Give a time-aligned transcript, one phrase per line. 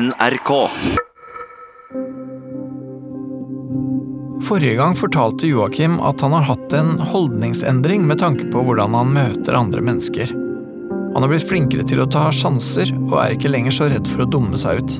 [0.00, 0.68] NRK.
[4.42, 9.12] Forrige gang fortalte Joakim at han har hatt en holdningsendring med tanke på hvordan han
[9.14, 10.32] møter andre mennesker.
[11.14, 14.24] Han har blitt flinkere til å ta sjanser, og er ikke lenger så redd for
[14.24, 14.96] å dumme seg ut.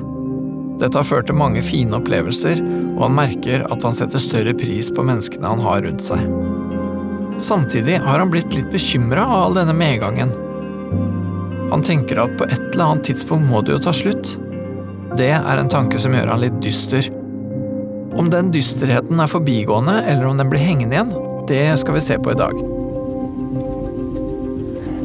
[0.79, 4.93] Dette har ført til mange fine opplevelser, og han merker at han setter større pris
[4.95, 6.23] på menneskene han har rundt seg.
[7.43, 10.31] Samtidig har han blitt litt bekymra av all denne medgangen.
[11.73, 14.37] Han tenker at på et eller annet tidspunkt må det jo ta slutt.
[15.15, 17.05] Det er en tanke som gjør han litt dyster.
[18.19, 21.13] Om den dysterheten er forbigående, eller om den blir hengende igjen,
[21.47, 22.57] det skal vi se på i dag.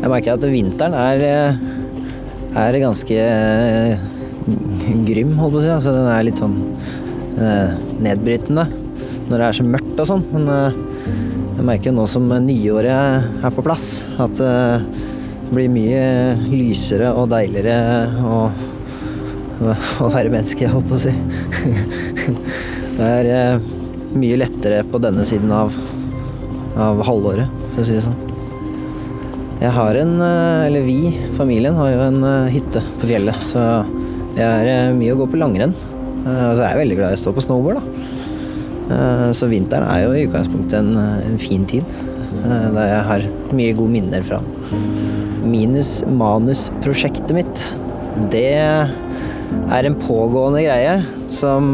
[0.00, 1.60] Jeg merker at vinteren er, eh,
[2.58, 4.02] er ganske eh,
[5.06, 5.70] grym, holdt på å si.
[5.76, 6.56] Altså, den er litt sånn
[7.38, 8.66] eh, nedbrytende
[9.30, 10.24] når det er så mørkt og sånn.
[10.32, 10.50] Men
[11.60, 16.02] jeg merker nå som nyåret er på plass, at det blir mye
[16.50, 18.40] lysere og deiligere å,
[19.60, 21.12] å være menneske, holdt på å si.
[22.96, 23.60] Det er
[24.16, 25.76] mye lettere på denne siden av,
[26.80, 28.18] av halvåret, for å si det sånn.
[29.60, 33.84] Jeg har en, eller vi, familien, har jo en hytte på fjellet, så
[34.36, 35.74] det er mye å gå på langrenn.
[36.20, 37.84] Og så er jeg veldig glad i å stå på snowboard, da.
[39.36, 41.84] Så vinteren er jo i utgangspunktet en, en fin tid,
[42.40, 44.40] der jeg har mye gode minner fra.
[45.44, 47.62] Minus manusprosjektet mitt,
[48.32, 48.56] det
[49.70, 50.94] er en pågående greie
[51.32, 51.72] som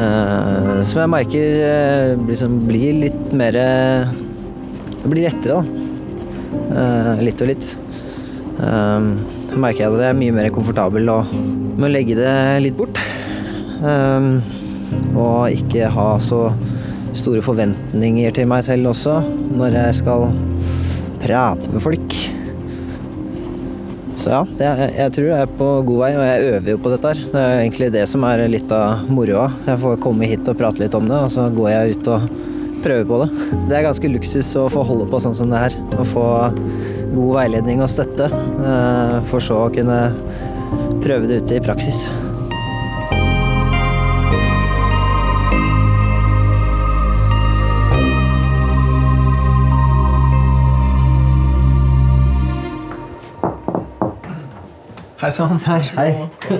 [0.00, 7.18] som jeg merker liksom blir litt mer Det blir lettere, da.
[7.20, 7.66] Litt og litt.
[8.60, 12.32] Så merker jeg at jeg er mye mer komfortabel med å legge det
[12.64, 13.00] litt bort.
[15.10, 16.46] Og ikke ha så
[17.16, 19.18] store forventninger til meg selv også
[19.58, 20.28] når jeg skal
[21.20, 22.19] prate med folk.
[24.20, 26.90] Så ja, jeg, jeg tror jeg er på god vei, og jeg øver jo på
[26.92, 27.20] dette her.
[27.32, 29.46] Det er egentlig det som er litt av moroa.
[29.64, 32.26] Jeg får komme hit og prate litt om det, og så går jeg ut og
[32.84, 33.30] prøver på det.
[33.70, 35.78] Det er ganske luksus å få holde på sånn som det her.
[35.96, 36.26] Å få
[37.14, 38.28] god veiledning og støtte,
[39.32, 40.02] for så å kunne
[41.00, 42.04] prøve det ute i praksis.
[55.20, 55.58] Hei sann.
[55.66, 56.12] Hei, hei.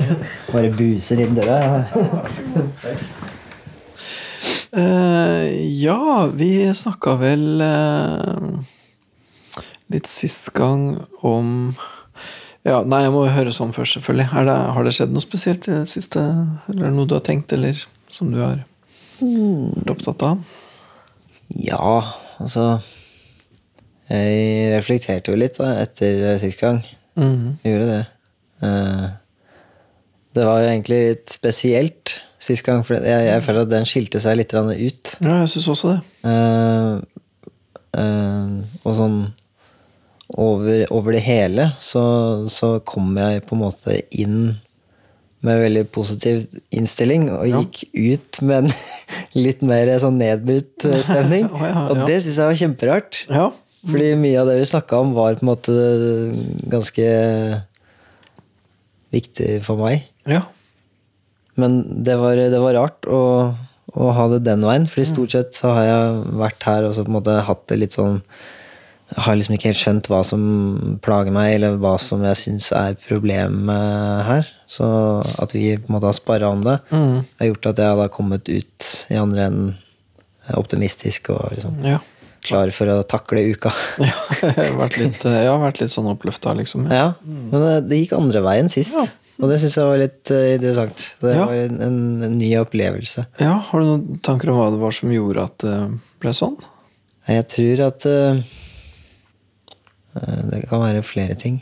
[0.52, 1.78] Bare buser inn døra.
[4.76, 5.46] Uh,
[5.80, 8.50] ja, vi snakka vel uh,
[9.88, 10.92] litt sist gang
[11.24, 11.72] om
[12.68, 14.28] Ja, nei, jeg må høre sånn først, selvfølgelig.
[14.28, 16.28] Det, har det skjedd noe spesielt i det siste?
[16.68, 17.80] Eller noe du har tenkt, eller
[18.12, 18.60] som du har
[19.24, 20.54] vært opptatt av?
[21.56, 21.96] Ja,
[22.36, 22.68] altså
[24.12, 26.84] Jeg reflekterte jo litt da, etter sist gang.
[27.16, 27.54] Mhm.
[27.64, 28.00] Jeg gjorde det.
[28.60, 29.10] Uh,
[30.36, 34.20] det var jo egentlig litt spesielt sist gang, for jeg, jeg føler at den skilte
[34.22, 35.12] seg litt ut.
[35.20, 36.00] Ja, jeg syns også det.
[36.24, 37.00] Uh,
[37.98, 39.20] uh, og sånn
[40.30, 42.02] over, over det hele så,
[42.48, 44.42] så, kom jeg på en måte inn
[45.44, 46.44] med veldig positiv
[46.76, 47.62] innstilling, og Ja.
[47.64, 48.72] gikk ut med en
[49.46, 51.48] litt mer sånn nedbrutt stemning.
[51.54, 53.24] oh, ja, Og det syns jeg var kjemperart.
[53.32, 53.48] Ja.
[53.80, 55.76] Fordi mye av det vi snakka om, var på en måte
[56.68, 57.06] ganske
[59.14, 60.06] viktig for meg.
[60.28, 60.44] ja.
[61.58, 63.18] Men det var, det var rart å,
[63.92, 66.94] å ha det den veien, for i stort sett så har jeg vært her og
[66.96, 68.20] så på en måte hatt det litt sånn
[69.18, 70.42] har liksom ikke helt skjønt hva som
[71.02, 74.46] plager meg, eller hva som jeg syns er problemet her.
[74.70, 74.86] Så
[75.42, 78.06] at vi på en måte har sparra om det, har gjort at jeg har da
[78.14, 79.72] kommet ut i andre enden
[80.56, 81.98] optimistisk og liksom Ja.
[82.46, 83.72] Klar for å takle uka.
[84.00, 84.12] Ja,
[84.42, 86.86] jeg har vært litt, jeg har vært litt sånn oppløfta, liksom.
[86.90, 88.96] Ja, men det, det gikk andre veien sist.
[88.96, 89.06] Ja.
[89.40, 91.04] Og det syns jeg var litt eh, interessant.
[91.22, 91.46] Det Ja.
[91.48, 93.24] var en, en, en ny opplevelse.
[93.40, 95.76] Ja, Har du noen tanker om hva det var som gjorde at det
[96.20, 96.58] ble sånn?
[97.30, 98.42] Jeg tror at eh,
[100.16, 101.60] eh, det kan være flere ting.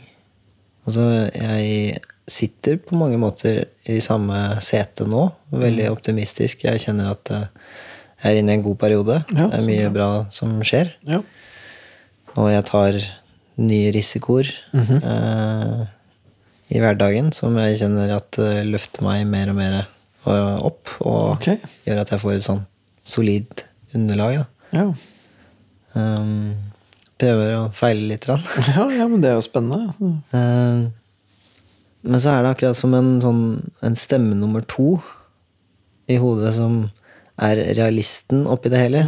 [0.87, 5.27] Altså, jeg sitter på mange måter i samme sete nå.
[5.53, 5.93] Veldig Mm.
[5.95, 6.63] optimistisk.
[6.67, 7.47] Jeg kjenner at eh,
[8.23, 9.21] jeg er inne i en god periode.
[9.35, 10.91] Ja, det er mye bra som skjer.
[11.07, 11.21] Ja.
[12.35, 12.97] Og jeg tar
[13.59, 14.99] nye risikoer Mhm.
[15.03, 15.85] eh,
[16.71, 19.79] i hverdagen som jeg kjenner at eh, løfter meg mer og mer
[20.61, 20.89] opp.
[21.01, 21.57] Og okay.
[21.87, 22.65] gjør at jeg får et sånn
[23.03, 23.63] solid
[23.95, 24.43] underlag.
[24.75, 24.85] Ja.
[25.95, 26.53] Um,
[27.19, 28.27] prøver å feile litt.
[28.75, 29.89] Ja, ja, men det er jo spennende.
[30.31, 30.91] Um,
[32.03, 33.41] men så er det akkurat som en, sånn,
[33.83, 34.99] en stemme nummer to
[36.07, 36.83] i hodet som
[37.39, 39.03] er realisten oppi det hele.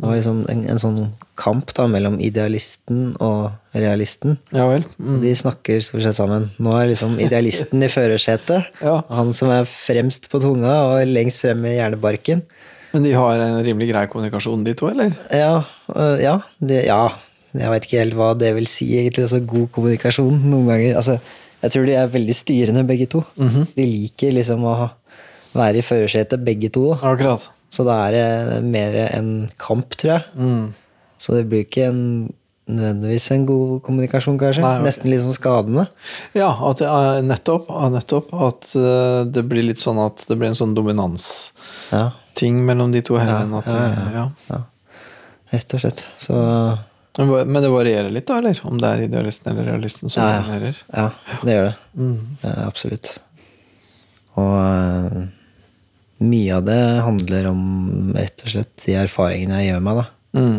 [0.00, 0.98] Det var liksom en, en sånn
[1.40, 4.38] kamp da mellom idealisten og realisten.
[4.56, 4.86] Ja vel.
[4.96, 5.18] Mm.
[5.24, 6.48] De snakker stort sett sammen.
[6.62, 8.70] Nå er liksom idealisten i førersetet.
[8.80, 9.00] Ja.
[9.12, 12.44] Han som er fremst på tunga og lengst frem i hjernebarken.
[12.94, 15.12] Men de har en rimelig grei kommunikasjon, de to, eller?
[15.30, 15.60] Ja,
[15.94, 17.04] øh, ja, de, ja.
[17.50, 19.26] Jeg veit ikke helt hva det vil si, egentlig.
[19.26, 20.96] Altså, god kommunikasjon noen ganger.
[20.98, 21.18] Altså,
[21.60, 23.22] jeg tror de er veldig styrende, begge to.
[23.76, 24.74] De liker liksom å
[25.56, 26.92] være i førersetet, begge to.
[26.98, 27.48] Akkurat.
[27.70, 30.24] Så da er det mer en kamp, tror jeg.
[30.34, 30.68] Mm.
[31.20, 32.02] Så det blir ikke en,
[32.70, 34.62] nødvendigvis en god kommunikasjon, kanskje.
[34.64, 34.86] Nei, okay.
[34.88, 35.86] Nesten litt sånn skadende.
[36.38, 40.50] Ja, at det er nettopp, nettopp at eh, det blir litt sånn at det blir
[40.52, 43.62] en sånn dominansting Ja, mellom de to hendene.
[43.66, 44.60] ja, ja.
[45.54, 46.06] rett og slett.
[46.20, 46.36] Så
[47.20, 48.60] Men det varierer litt, da, eller?
[48.64, 50.78] Om det er idealisten eller realisten som dominerer?
[50.94, 51.10] ja,
[51.42, 51.74] det gjør det.
[51.98, 52.20] Mm.
[52.66, 53.18] Absolutt.
[54.38, 55.28] Og eh,
[56.20, 60.06] mye av det handler om rett og slett de erfaringene jeg gjør meg, da.
[60.40, 60.58] Mm.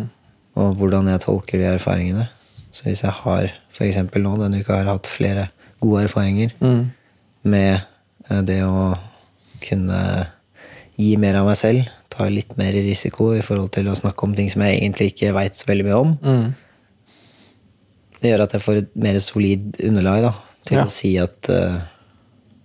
[0.62, 2.28] Og hvordan jeg tolker de erfaringene.
[2.72, 3.98] Så hvis jeg har f.eks.
[4.16, 5.50] nå denne uka har hatt flere
[5.82, 6.92] gode erfaringer Mm.
[7.44, 7.82] med
[8.30, 8.96] eh, det å
[9.62, 10.28] kunne
[10.98, 14.34] gi mer av meg selv, ta litt mer risiko i forhold til å snakke om
[14.36, 16.54] ting som jeg egentlig ikke veit så veldig mye om, Mm.
[18.22, 20.34] det gjør at jeg får et mer solid underlag da,
[20.66, 20.86] til Ja.
[20.86, 21.80] å si at uh,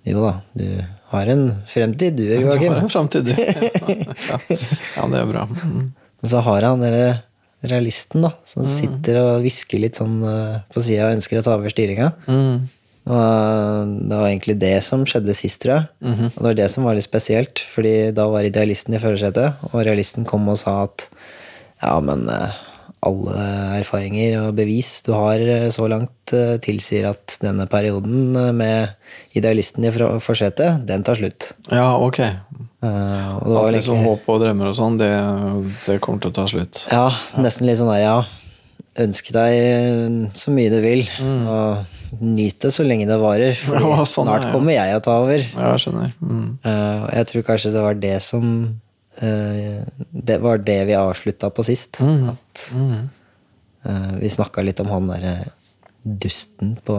[0.04, 0.66] jo da, du
[1.12, 2.72] har en fremtid, du, Du Joakim.
[2.72, 3.34] har en fremtid, du.
[3.36, 4.38] Ja.
[4.96, 5.44] ja, det er bra.
[5.50, 5.92] Mm.
[6.20, 7.22] Men så har han denne
[7.66, 11.54] realisten da, som sitter og hvisker litt sånn eh, på sida og ønsker å ta
[11.56, 12.10] over styringa.
[12.26, 12.66] Mm.
[13.06, 15.88] Og eh, det var egentlig det som skjedde sist, tror jeg.
[16.34, 19.82] Og det var det som var litt spesielt, fordi da var idealisten i førersetet, og
[19.86, 21.08] realisten kom og sa at
[21.82, 22.62] ja, men eh,
[23.06, 23.46] alle
[23.80, 29.38] erfaringer og bevis du har eh, så langt, eh, tilsier at denne perioden eh, med
[29.38, 29.92] idealisten i
[30.22, 31.52] forsetet, den tar slutt.
[31.70, 32.22] Ja, ok.
[32.86, 35.10] Uh, og det At liksom håp og drømmer og sånn, det,
[35.86, 36.84] det kommer til å ta slutt.
[36.92, 37.08] Ja,
[37.40, 38.18] nesten litt sånn der, ja.
[39.02, 41.02] Ønske deg så mye du vil,
[41.50, 43.56] og nyt det så lenge det varer.
[43.64, 43.90] For Mm.
[43.90, 45.42] Ja, sånn, snart kommer jeg å ta over.
[45.42, 46.12] Ja, jeg skjønner.
[46.20, 46.48] Mm.
[46.64, 48.52] Uh, jeg tror kanskje det var det som
[49.20, 52.00] Det var det vi avslutta på sist.
[52.00, 52.28] Mm.
[52.34, 52.64] At
[53.88, 55.34] eh, vi snakka litt om han derre
[56.06, 56.96] dusten på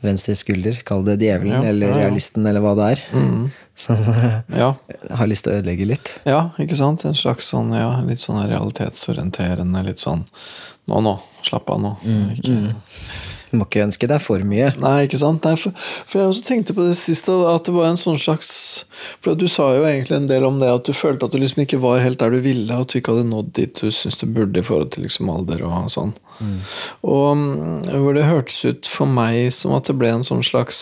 [0.00, 0.78] venstre skulder.
[0.88, 2.04] Kall det djevelen Ja, eller ja, ja.
[2.06, 3.02] realisten eller hva det er.
[3.80, 4.74] Som eh, Ja.
[5.16, 6.10] har lyst til å ødelegge litt.
[6.28, 7.04] ja, ikke sant?
[7.08, 10.26] En slags sånn, ja, litt sånn realitetsorienterende, litt sånn
[10.90, 11.12] Nå, nå.
[11.46, 11.90] Slapp av nå.
[12.34, 12.74] Ikke,
[13.50, 14.68] Du må ikke ønske deg for mye.
[14.78, 15.44] Nei, ikke sant?
[15.46, 18.50] Nei, for, for jeg også tenkte på det siste, at det var en sånn slags
[19.22, 21.64] For du sa jo egentlig en del om det, at du følte at du liksom
[21.64, 24.26] ikke var helt der du ville, at du ikke hadde nådd dit du syns du
[24.30, 26.14] burde i forhold til liksom alder og sånn.
[27.02, 30.80] Og mm, hvor det hørtes ut for meg som at det ble en sånn slags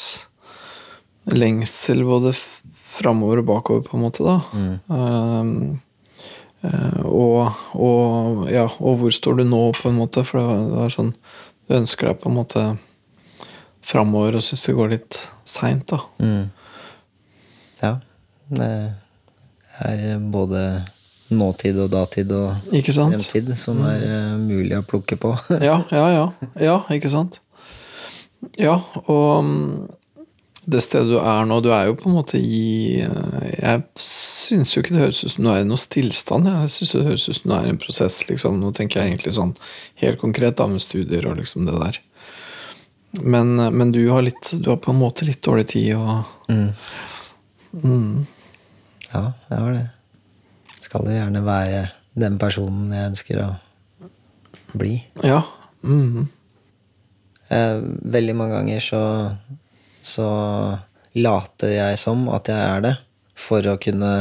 [1.29, 4.41] lengsel både framover og bakover, på en måte, da.
[4.89, 5.79] Um,
[6.59, 10.25] Uh, og, og, ja, og hvor står du nå, på en måte?
[10.27, 11.13] For det var, det var sånn
[11.69, 12.63] Du ønsker deg på en måte
[13.85, 15.19] framover og syns det går litt
[15.49, 16.01] seint, da.
[16.21, 16.47] Mm.
[17.83, 17.93] Ja.
[18.49, 18.71] Det
[19.85, 20.63] er både
[21.29, 25.35] nåtid og datid og fremtid som er eh, mulig å plukke på.
[25.61, 26.25] Ja, ja, ja.
[26.57, 27.43] Ja, ikke sant?
[28.57, 29.98] Ja, og mm,
[30.69, 34.75] det stedet du er nå, du er jo på en måte i eh, Jeg syns
[34.75, 36.49] jo ikke det høres ut som du er i noen stillstand.
[36.51, 38.59] Jeg syns det høres ut som du er i en prosess, liksom.
[38.61, 39.55] Nå tenker jeg egentlig sånn
[40.03, 42.01] helt konkret da, med studier og liksom det der.
[43.25, 46.35] Men, eh, men du har litt Du har på en måte litt dårlig tid og
[46.49, 46.73] Mm.
[47.73, 48.27] mm,
[49.13, 49.87] Ja, jeg har det.
[50.85, 51.87] Skal jo gjerne være
[52.19, 53.49] den personen jeg ønsker å
[54.77, 54.99] bli.
[55.25, 55.43] Ja.
[55.85, 56.29] Mm,
[57.51, 57.79] Eh,
[58.13, 58.99] veldig mange ganger så,
[60.05, 60.27] så
[61.19, 62.95] later jeg som at jeg er det,
[63.39, 64.13] for å kunne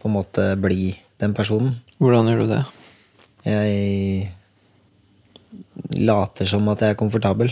[0.00, 1.76] på en måte bli den personen.
[2.00, 2.62] hvordan gjør du det?
[3.44, 4.32] Jeg
[6.00, 7.50] later som at jeg er komfortabel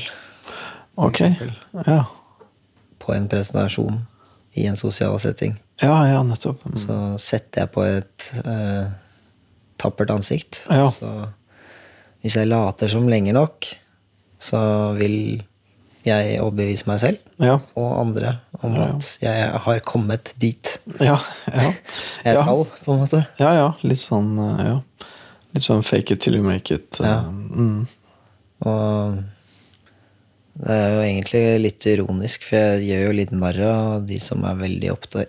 [0.99, 1.21] Ok.
[1.87, 2.05] Ja.
[2.99, 4.01] på en presentasjon
[4.59, 5.55] i en sosial setting.
[5.81, 6.65] Ja, ja, nettopp.
[6.67, 6.75] Mm.
[6.77, 8.89] Så setter jeg på et eh,
[9.79, 10.65] tappert ansikt.
[10.67, 10.89] Ja.
[10.91, 11.07] Så
[12.25, 13.69] hvis jeg later som lenge nok,
[14.43, 14.59] så
[14.99, 15.45] vil
[16.09, 17.59] jeg overbeviser meg selv Ja.
[17.79, 18.97] og andre om Ja, ja.
[18.97, 21.19] at jeg har kommet dit Ja,
[21.53, 21.71] ja.
[22.25, 23.23] jeg skal, på en måte.
[23.39, 23.69] Ja, ja.
[23.87, 24.77] Litt sånn eh, ja.
[25.55, 27.01] Litt sånn fake it till you make it.
[27.01, 27.23] eh.
[27.29, 27.87] Mm.
[28.69, 29.19] Og
[30.59, 34.43] det er jo egentlig litt ironisk, for jeg gjør jo litt narr av de som
[34.49, 34.89] er veldig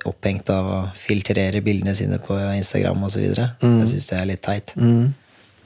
[0.09, 3.21] opphengt av å filtrere bildene sine på Instagram osv.
[3.27, 4.73] videre Jeg syns det er litt teit.
[4.75, 5.11] Mm.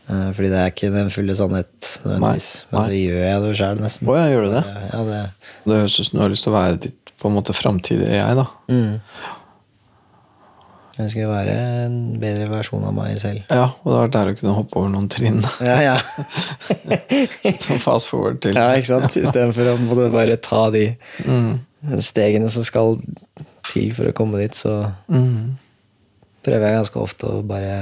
[0.09, 2.49] Eh, Fordi det er ikke den fulle sannhet nødvendigvis.
[2.71, 4.09] Men så gjør jeg det sjøl, nesten.
[4.11, 4.63] Oh, ja, gjør du det?
[4.91, 5.21] Ja, det,
[5.63, 8.17] Det høres ut som du har lyst til å være ditt på en måte framtidige
[8.19, 8.45] jeg, da.
[8.67, 8.99] mm.
[10.93, 11.53] Jeg skulle være
[11.87, 13.39] en bedre versjon av meg selv.
[13.49, 15.39] Ja, og det var deilig å kunne hoppe over noen trinn.
[15.65, 15.95] Ja, ja.
[17.63, 18.53] Som fast forward til.
[18.59, 19.15] ja ikke sant?
[19.17, 20.91] Istedenfor å måtte bare ta de
[21.25, 21.55] Mm.
[21.99, 22.99] stegene som skal
[23.67, 25.55] til for å komme dit, så Mm.
[26.45, 27.73] prøver jeg ganske ofte å bare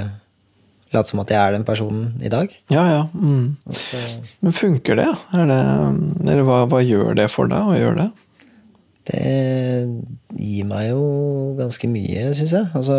[0.94, 2.52] late som at jeg er den personen i dag.
[2.72, 3.02] Ja, ja.
[3.14, 3.56] Mm.
[3.72, 4.00] Så
[4.42, 5.08] Men funker det?
[5.32, 8.10] Det eller hva, hva gjør det for deg å gjøre det?
[9.12, 9.22] Det
[10.38, 11.02] gir meg jo
[11.58, 12.68] ganske mye, syns jeg.
[12.78, 12.98] Altså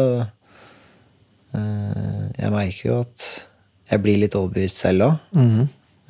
[1.56, 3.28] eh, Jeg merker jo at
[3.94, 5.70] jeg blir litt overbevist selv òg, Mm.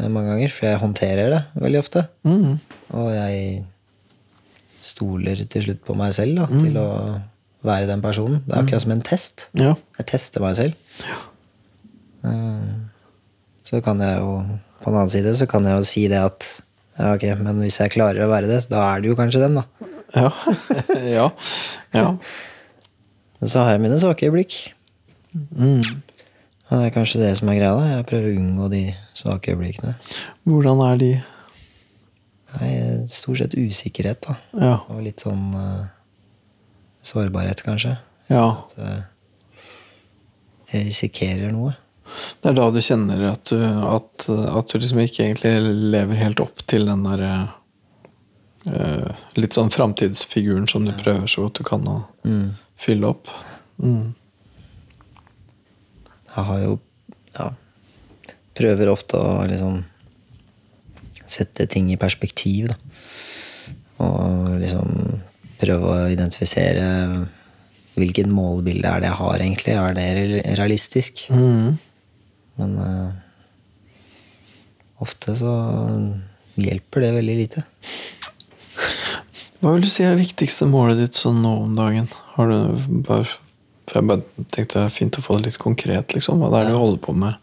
[0.09, 0.49] mange ganger.
[0.51, 2.07] For jeg håndterer det veldig ofte.
[2.25, 2.57] Mm.
[2.93, 3.65] Og jeg
[4.83, 6.87] stoler til slutt på meg selv da, til å
[7.63, 8.41] være den personen.
[8.47, 9.45] Det er akkurat som en test.
[9.55, 9.75] Ja.
[9.99, 10.73] Jeg tester meg selv.
[11.03, 11.21] Eh,
[13.67, 14.35] Så kan jeg jo
[14.83, 16.47] På den annen side så kan jeg jo si det at
[16.93, 19.55] ja, ok, men hvis jeg klarer å være det, da er det jo kanskje den,
[19.57, 19.63] da.
[20.13, 20.27] Ja.
[21.17, 21.23] ja.
[21.95, 22.09] ja.
[23.39, 24.57] Men så har jeg mine svake øyeblikk.
[25.33, 25.81] Mm.
[25.81, 27.73] Og det er kanskje det som er greia.
[27.73, 27.87] da.
[27.95, 28.83] Jeg prøver å unngå de
[29.17, 29.95] svake øyeblikkene.
[30.45, 31.11] Hvordan er de?
[32.53, 32.71] Nei,
[33.09, 34.37] stort sett usikkerhet, da.
[34.61, 34.75] Ja.
[34.93, 35.87] Og litt sånn uh,
[37.01, 37.97] sårbarhet, kanskje.
[38.29, 38.45] ja.
[38.53, 39.01] At uh,
[40.73, 41.73] jeg risikerer noe.
[42.41, 45.53] Det er da du kjenner at du, at, at du liksom ikke egentlig
[45.93, 47.31] lever helt opp til den derre
[48.67, 52.53] uh, Litt sånn framtidsfiguren som du prøver så godt du kan å Mm.
[52.79, 53.27] fylle opp.
[53.83, 54.13] Mm.
[56.35, 56.77] Jeg har jo
[57.35, 57.49] ja,
[58.57, 59.81] prøver ofte å liksom
[61.25, 62.77] sette ting i perspektiv, da.
[64.03, 64.89] Og liksom
[65.61, 66.87] prøve å identifisere
[67.95, 69.75] hvilket målbilde er det jeg har, egentlig.
[69.77, 71.25] Er det realistisk?
[71.29, 71.75] Mm.
[72.59, 73.11] Men eh,
[75.03, 75.53] ofte så
[76.59, 77.63] hjelper det veldig lite.
[79.63, 82.09] Hva vil du si er det viktigste målet ditt sånn nå om dagen?
[82.35, 83.39] Har du bare
[83.93, 86.39] Jeg bare tenkte det er fint å få det litt konkret, liksom.
[86.39, 87.35] Hva det er du holder på med?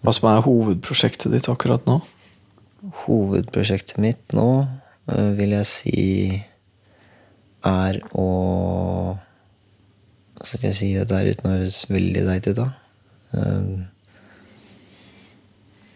[0.00, 1.98] Hva som er hovedprosjektet ditt akkurat nå?
[3.04, 4.48] Hovedprosjektet mitt nå
[5.12, 6.04] eh, vil jeg si
[7.68, 8.26] er å
[10.40, 12.68] Hva skal jeg si dette her uten å høres veldig teit ut, da?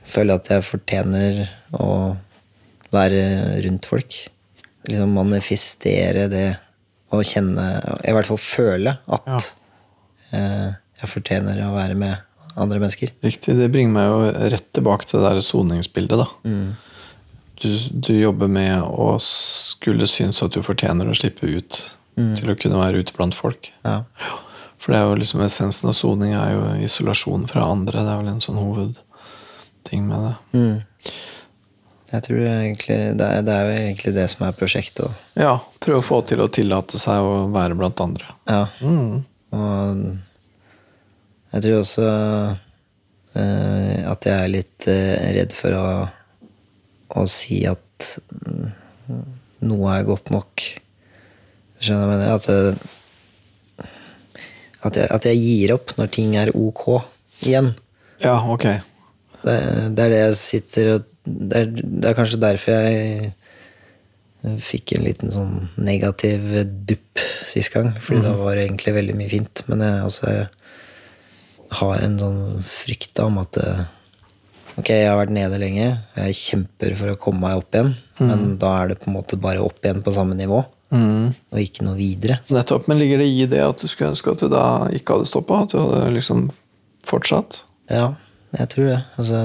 [0.05, 1.43] Føler at jeg fortjener
[1.81, 1.89] å
[2.95, 3.25] være
[3.65, 4.17] rundt folk.
[4.89, 6.47] Liksom manifestere det
[7.15, 7.63] og kjenne
[8.05, 9.39] I hvert fall føle at Ja.
[10.35, 10.71] eh,
[11.01, 12.17] jeg fortjener å være med
[12.57, 13.11] andre mennesker.
[13.25, 13.57] Riktig.
[13.59, 16.27] Det bringer meg jo rett tilbake til det der soningsbildet, da.
[16.45, 16.77] Mm.
[17.63, 17.69] Du,
[18.09, 21.81] du jobber med å skulle synes at du fortjener å slippe ut
[22.15, 23.73] til å kunne være ute blant folk.
[23.83, 24.05] Ja.
[24.79, 28.05] For det er jo liksom essensen av soning er jo isolasjon fra andre.
[28.05, 28.61] Det er vel en sånn
[29.95, 30.59] hovedting med det.
[30.59, 30.81] Mm.
[32.13, 35.05] Jeg tror egentlig det er, det er jo egentlig det som er prosjektet.
[35.07, 35.41] Også.
[35.41, 38.25] Ja, prøve å få til å tillate seg å være blant andre.
[38.47, 38.69] Ja.
[38.81, 39.25] Mm.
[39.55, 40.19] Og
[41.55, 42.07] jeg tror også
[43.35, 45.85] uh, at jeg er litt uh, redd for å,
[47.19, 48.71] å si at uh,
[49.65, 50.69] noe er godt nok.
[51.81, 52.35] Skjønner jeg mener?
[52.35, 52.77] At, det,
[54.85, 57.01] at, jeg, at jeg gir opp når ting er ok
[57.43, 57.75] igjen.
[58.23, 58.69] Ja, ok.
[59.45, 59.57] Det,
[59.97, 63.33] det er det jeg sitter og det er, det er kanskje derfor jeg
[64.61, 66.43] fikk en liten sånn negativ
[66.85, 67.95] dupp sist gang.
[68.05, 69.63] Fordi da var det egentlig veldig mye fint.
[69.71, 70.33] Men jeg også
[71.81, 73.85] har en sånn frykt om at eh,
[74.75, 75.85] Ok, jeg har vært nede lenge.
[76.19, 77.93] Jeg kjemper for å komme meg opp igjen.
[78.19, 81.31] Men da er det på en måte bare opp igjen på samme nivå, Mm.
[81.51, 82.37] og ikke noe videre.
[82.55, 82.85] Nettopp.
[82.91, 85.63] Men ligger det i det at du skulle ønske at du da ikke hadde stoppa?
[85.65, 86.45] At du hadde liksom
[87.07, 87.63] fortsatt?
[87.91, 88.13] Ja,
[88.59, 89.01] jeg tror det.
[89.19, 89.41] Altså,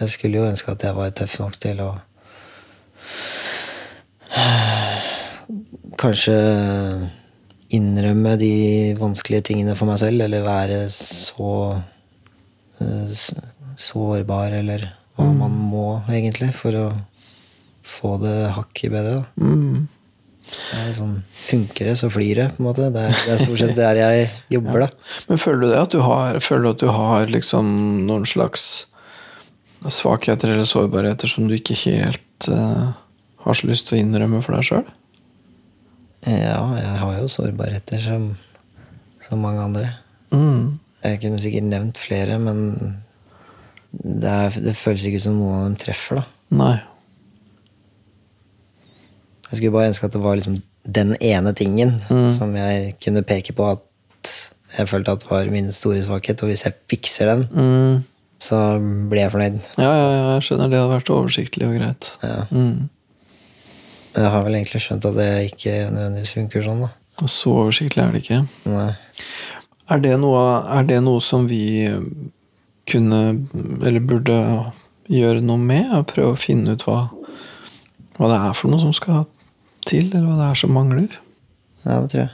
[0.00, 1.92] jeg skulle jo ønske at jeg var tøff nok til å
[6.02, 6.34] Kanskje
[7.76, 8.54] innrømme de
[8.98, 11.52] vanskelige tingene for meg selv, eller være så
[12.80, 13.18] eh,
[13.78, 16.86] sårbar, eller hva man må, egentlig, for å
[17.86, 19.20] få det hakket bedre.
[19.20, 19.44] Da.
[19.44, 19.86] Mm.
[20.42, 22.88] Det sånn, funker det, så flyr det, på en måte.
[22.92, 24.24] Det er, det er stort sett der jeg
[24.56, 24.88] jobber, da.
[25.30, 27.68] Men føler du det at du har, føler du at du har liksom
[28.08, 28.66] noen slags
[29.82, 32.92] svakheter eller sårbarheter som du ikke helt uh,
[33.46, 34.84] har så lyst til å innrømme for deg sjøl?
[36.22, 38.28] Ja, jeg har jo sårbarheter som,
[39.26, 39.88] som mange andre.
[40.30, 40.78] Mm.
[41.02, 42.60] Jeg kunne sikkert nevnt flere, men
[43.90, 46.28] det, er, det føles ikke ut som noen av dem treffer, da.
[46.62, 46.76] Nei.
[49.52, 50.56] Jeg skulle bare ønske at det var liksom
[50.88, 51.98] den ene tingen
[52.32, 54.30] som jeg kunne peke på at
[54.78, 58.04] jeg følte at var min store svakhet, og hvis jeg fikser den, Mm.
[58.40, 58.56] så
[59.10, 59.58] blir jeg fornøyd.
[59.76, 60.70] Ja, ja, ja, jeg skjønner.
[60.72, 62.08] Det hadde vært oversiktlig og greit.
[62.24, 62.46] Ja.
[62.50, 62.88] Mm.
[64.14, 67.26] Men jeg har vel egentlig skjønt at det ikke nødvendigvis funker sånn, da.
[67.28, 68.40] Så oversiktlig er det ikke.
[68.72, 68.88] Nei.
[69.92, 70.40] Er det noe,
[70.72, 71.62] er det noe som vi
[72.88, 73.20] kunne,
[73.84, 74.38] eller burde
[75.12, 75.92] gjøre noe med?
[76.10, 77.10] Prøve å finne ut hva,
[78.16, 79.26] hva det er for noe som skal
[79.88, 81.18] til, eller hva det er som mangler?
[81.82, 82.32] Ja, det tror jeg.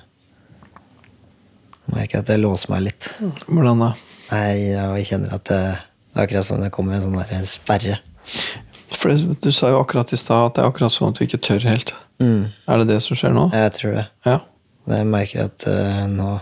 [1.89, 3.09] Jeg merker at det låser meg litt.
[3.49, 3.93] Hvordan da?
[4.29, 5.61] Nei, jeg kjenner at det,
[6.13, 7.97] det er akkurat som det kommer en sånn der sperre.
[8.99, 11.25] For det, Du sa jo akkurat i stad at det er akkurat sånn at du
[11.25, 11.95] ikke tør helt.
[12.21, 12.51] Mm.
[12.69, 13.49] Er det det som skjer nå?
[13.57, 14.07] Jeg tror det.
[14.29, 14.39] Ja.
[14.89, 16.39] Jeg merker at eh, nå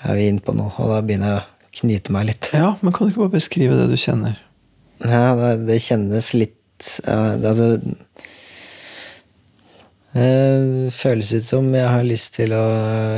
[0.00, 1.48] er vi inne på noe, og da begynner jeg å
[1.80, 2.50] knyte meg litt.
[2.56, 4.38] ja, men kan du ikke bare beskrive det du kjenner?
[5.04, 6.56] Ja, det, det kjennes litt
[7.04, 7.96] ja, det, altså,
[10.12, 12.64] Det føles ut som jeg har lyst til å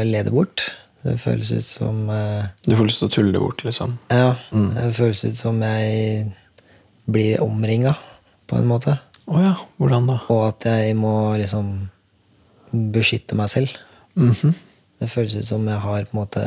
[0.04, 0.66] lede bort.
[1.02, 3.96] Det føles ut som eh, Du får lyst til å tulle det bort, liksom?
[4.12, 6.28] Ja, det føles ut som jeg
[7.10, 7.96] blir omringa,
[8.46, 8.98] på en måte.
[9.26, 10.18] Å ja, hvordan da?
[10.30, 11.72] Og at jeg må liksom
[12.92, 13.74] beskytte meg selv.
[14.18, 14.54] Mhm.
[15.02, 16.42] Det føles ut som jeg har på en måte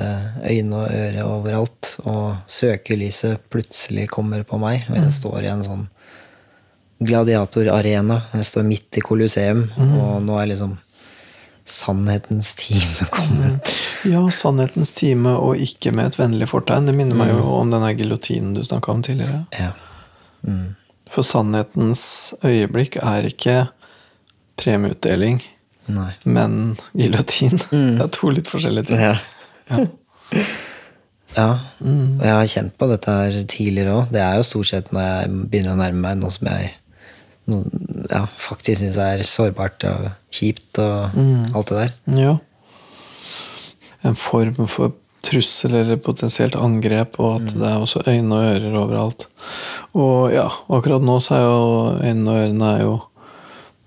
[0.48, 5.66] øyne og øre overalt, og søkelyset plutselig kommer på meg, og jeg står i en
[5.66, 5.82] sånn
[7.08, 8.22] gladiatorarena.
[8.34, 10.76] Jeg står midt i Colosseum, og nå er liksom
[11.66, 13.72] sannhetens time kommet.
[14.06, 16.86] Ja, sannhetens time, og ikke med et vennlig fortegn.
[16.90, 19.46] Det minner meg jo om denne giljotinen du snakka om tidligere.
[19.58, 19.72] Ja.
[20.46, 20.76] Mm.
[21.10, 23.58] For sannhetens øyeblikk er ikke
[24.62, 25.42] premieutdeling,
[25.92, 26.12] Nei.
[26.24, 27.58] men giljotin.
[27.72, 29.02] Det er to litt forskjellige ting.
[29.02, 29.18] Ja.
[31.36, 31.50] Ja.
[31.86, 34.12] Og jeg har kjent på dette her tidligere òg.
[34.14, 36.70] Det er jo stort sett når jeg begynner å nærme meg noe som jeg
[37.48, 41.18] ja, faktisk syns er sårbart og kjipt og
[41.54, 41.96] alt det der.
[42.18, 42.36] Ja.
[44.06, 44.94] En form for
[45.25, 49.28] trussel eller potensielt angrep, og at det er også øyne og ører overalt.
[49.98, 51.64] Og ja, akkurat nå så er jo
[52.02, 52.96] øynene og ørene er jo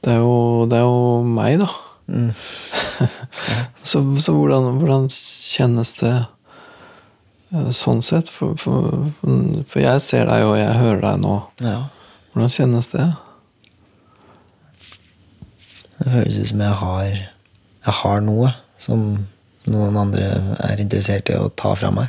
[0.04, 1.66] Det er jo, det er jo meg, da.
[3.90, 6.12] så så hvordan, hvordan kjennes det
[7.50, 8.30] eh, sånn sett?
[8.30, 9.10] For, for,
[9.66, 11.34] for jeg ser deg, og jeg hører deg nå.
[11.66, 11.80] Ja.
[12.30, 13.08] Hvordan kjennes det?
[16.08, 17.18] Det føles ut som jeg har,
[17.84, 18.48] jeg har noe
[18.80, 19.00] som
[19.68, 20.24] noen andre
[20.64, 22.08] er interessert i å ta fra meg.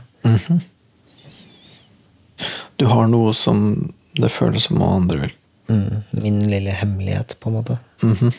[2.79, 5.33] Du har noe som det føles som noen andre vil.
[5.67, 5.97] Mm.
[6.23, 7.75] Min lille hemmelighet, på en måte.
[7.99, 8.31] Mhm.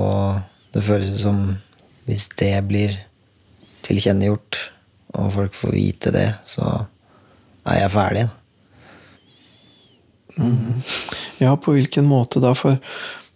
[0.00, 0.40] Og
[0.72, 1.60] det føles ut som
[2.08, 2.96] hvis det blir
[3.84, 4.56] tilkjennegjort,
[5.20, 6.64] og folk får vite det, så
[7.66, 8.24] er jeg ferdig.
[8.24, 8.32] Da.
[11.44, 12.56] Ja, på hvilken måte da?
[12.56, 12.80] For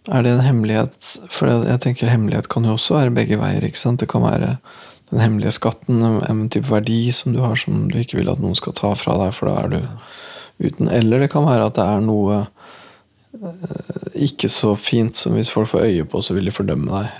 [0.09, 3.65] er det en hemmelighet For jeg, tenker hemmelighet kan jo også være begge veier.
[3.65, 4.01] ikke sant?
[4.01, 4.55] Det kan være
[5.11, 8.55] den hemmelige skatten, en, type verdi som du har som du ikke vil at noen
[8.55, 10.87] skal ta fra deg, for da er du uten.
[10.87, 12.37] Eller det kan være at det er noe
[13.35, 17.11] eh, ikke så fint som hvis folk får øye på, så vil de fordømme deg.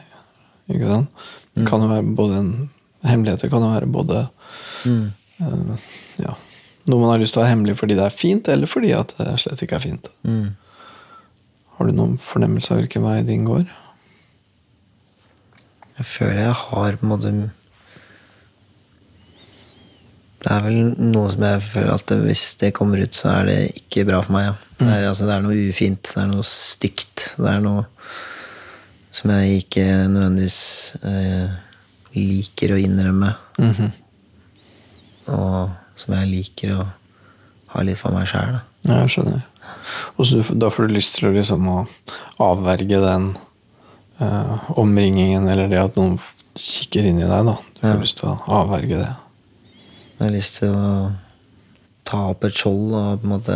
[0.71, 1.27] Ikke sant?
[1.51, 2.53] Det kan jo være både en
[3.01, 4.17] Hemmeligheter kan jo være både
[4.85, 5.85] eh,
[6.21, 6.35] ja,
[6.85, 9.15] noe man har lyst til å ha hemmelig fordi det er fint, eller fordi at
[9.17, 10.09] det slett ikke er fint.
[10.21, 10.51] Mm.
[11.81, 13.63] Har du noen fornemmelse av hvilken vei din går?
[15.97, 17.31] Jeg føler jeg har på en måte
[20.43, 23.49] Det er vel noe som jeg føler at det, hvis det kommer ut, så er
[23.49, 24.45] det ikke bra for meg.
[24.51, 24.53] Ja.
[24.77, 26.13] Det, er, altså, det er noe ufint.
[26.13, 27.27] Det er noe stygt.
[27.41, 27.83] Det er noe
[29.09, 30.61] som jeg ikke nødvendigvis
[31.01, 31.59] eh,
[32.13, 33.33] liker å innrømme.
[35.33, 36.91] Og som jeg liker å
[37.73, 38.61] ha litt for meg sjæl.
[38.85, 39.47] Ja, jeg skjønner.
[40.17, 41.77] Og så da får du lyst til å liksom å
[42.39, 43.29] avverge den
[44.21, 46.17] eh, omringingen, eller det at noen
[46.55, 47.45] kikker inn i deg.
[47.47, 47.55] da.
[47.75, 47.99] Du får Ja.
[48.01, 49.11] lyst til å avverge det.
[50.19, 51.13] Jeg har lyst til å
[52.05, 53.55] ta opp et skjold og på en måte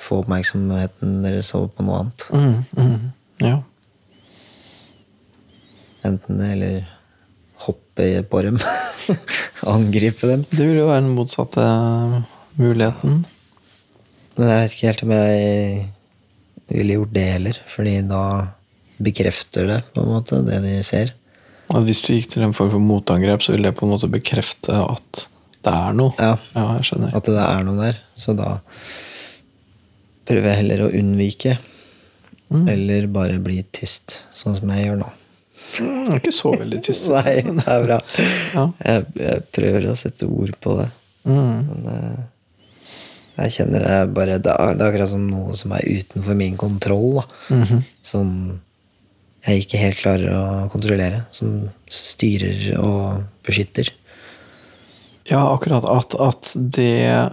[0.00, 2.24] få oppmerksomheten deres over på noe annet.
[2.32, 3.12] Mm, mm,
[3.44, 3.58] ja.
[6.08, 6.86] Enten det eller
[7.66, 8.56] hoppe på dem.
[9.74, 10.46] Angripe dem.
[10.48, 11.66] Det vil jo være den motsatte
[12.56, 13.26] muligheten.
[14.36, 15.86] Men jeg vet ikke helt om jeg
[16.70, 18.24] ville gjort det heller, fordi da
[19.00, 21.14] bekrefter det på en måte det de ser.
[21.70, 24.10] At hvis du gikk til en form for motangrep, så ville det på en måte
[24.10, 25.26] bekrefte at
[25.60, 26.14] det er noe.
[26.18, 26.36] Ja.
[26.56, 27.14] jeg skjønner.
[27.16, 27.98] At det er noe der.
[28.16, 28.54] Så da
[30.28, 31.56] prøver jeg heller å unnvike.
[32.50, 35.10] Eller bare bli tyst, sånn som jeg gjør nå.
[35.78, 37.10] Mm, er ikke så veldig tyst.
[37.14, 38.00] Nei, det er bra.
[38.56, 38.64] Ja.
[38.82, 40.88] Jeg, jeg prøver å sette ord på det.
[41.28, 41.68] Mm.
[41.68, 42.22] Men eh,
[43.44, 47.20] jeg kjenner det bare Det er akkurat som noe som er utenfor min kontroll.
[47.20, 47.24] Da.
[47.48, 47.82] -hmm.
[48.02, 48.60] Som
[49.46, 51.24] jeg ikke helt klarer å kontrollere.
[51.30, 53.88] Som styrer og beskytter.
[55.30, 57.30] Ja, akkurat at, at det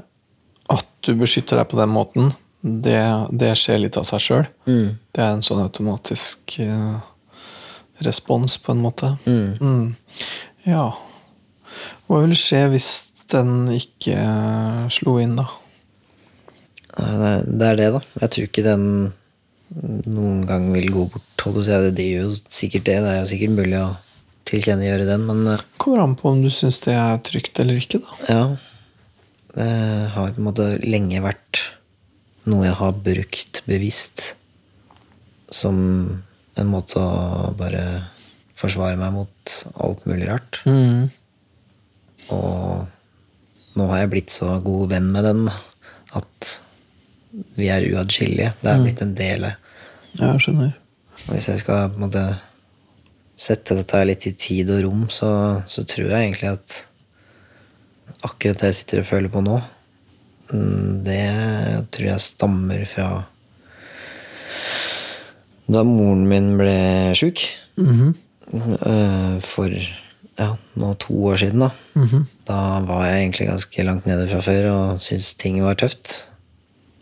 [0.69, 4.47] At du beskytter deg på den måten, det, det skjer litt av seg sjøl.
[4.67, 4.97] Mm.
[5.15, 6.99] Det er en sånn automatisk uh,
[8.03, 9.13] respons, på en måte.
[9.25, 9.53] Mm.
[9.61, 9.95] Mm.
[10.67, 10.89] Ja.
[12.07, 12.89] Hva vil skje hvis
[13.31, 15.47] den ikke eh, slo inn, da?
[16.97, 18.01] Det er- det er da.
[18.21, 19.13] Jeg tror ikke den
[20.07, 21.23] noen gang vil gå bort.
[21.95, 22.97] Det gjør jo sikkert det.
[23.03, 23.97] Det er jo sikkert mulig å
[24.47, 28.01] tilkjennegjøre den, men eh, Kommer an på om du syns det er trygt eller ikke,
[28.01, 28.33] da.
[28.33, 28.57] ja.
[29.57, 31.61] Det har på en måte lenge vært
[32.45, 34.33] noe jeg har brukt bevisst
[35.49, 36.21] som
[36.57, 38.03] en måte å bare
[38.57, 40.59] forsvare meg mot alt mulig rart.
[40.65, 41.09] Mm.
[42.33, 42.87] Og
[43.77, 45.43] nå har jeg blitt så god venn med den
[46.17, 46.53] at
[47.31, 48.53] vi er uatskillelige.
[48.61, 49.63] Det er blitt en del av
[50.17, 50.75] Ja, jeg skjønner.
[51.27, 52.25] Og Hvis jeg skal på en måte
[53.37, 55.29] sette dette litt i tid og rom, så,
[55.69, 56.77] så tror jeg egentlig at
[58.25, 59.59] akkurat det jeg sitter og føler på nå,
[60.49, 61.23] mm, det
[61.93, 63.09] tror jeg stammer fra
[65.67, 67.43] da moren min ble sjuk.
[67.77, 69.39] Mm -hmm.
[69.43, 69.69] For
[70.37, 71.69] ja, nå to år siden, da.
[71.93, 72.25] Mhm.
[72.47, 76.27] Da var jeg egentlig ganske langt nede fra før og syntes ting var tøft.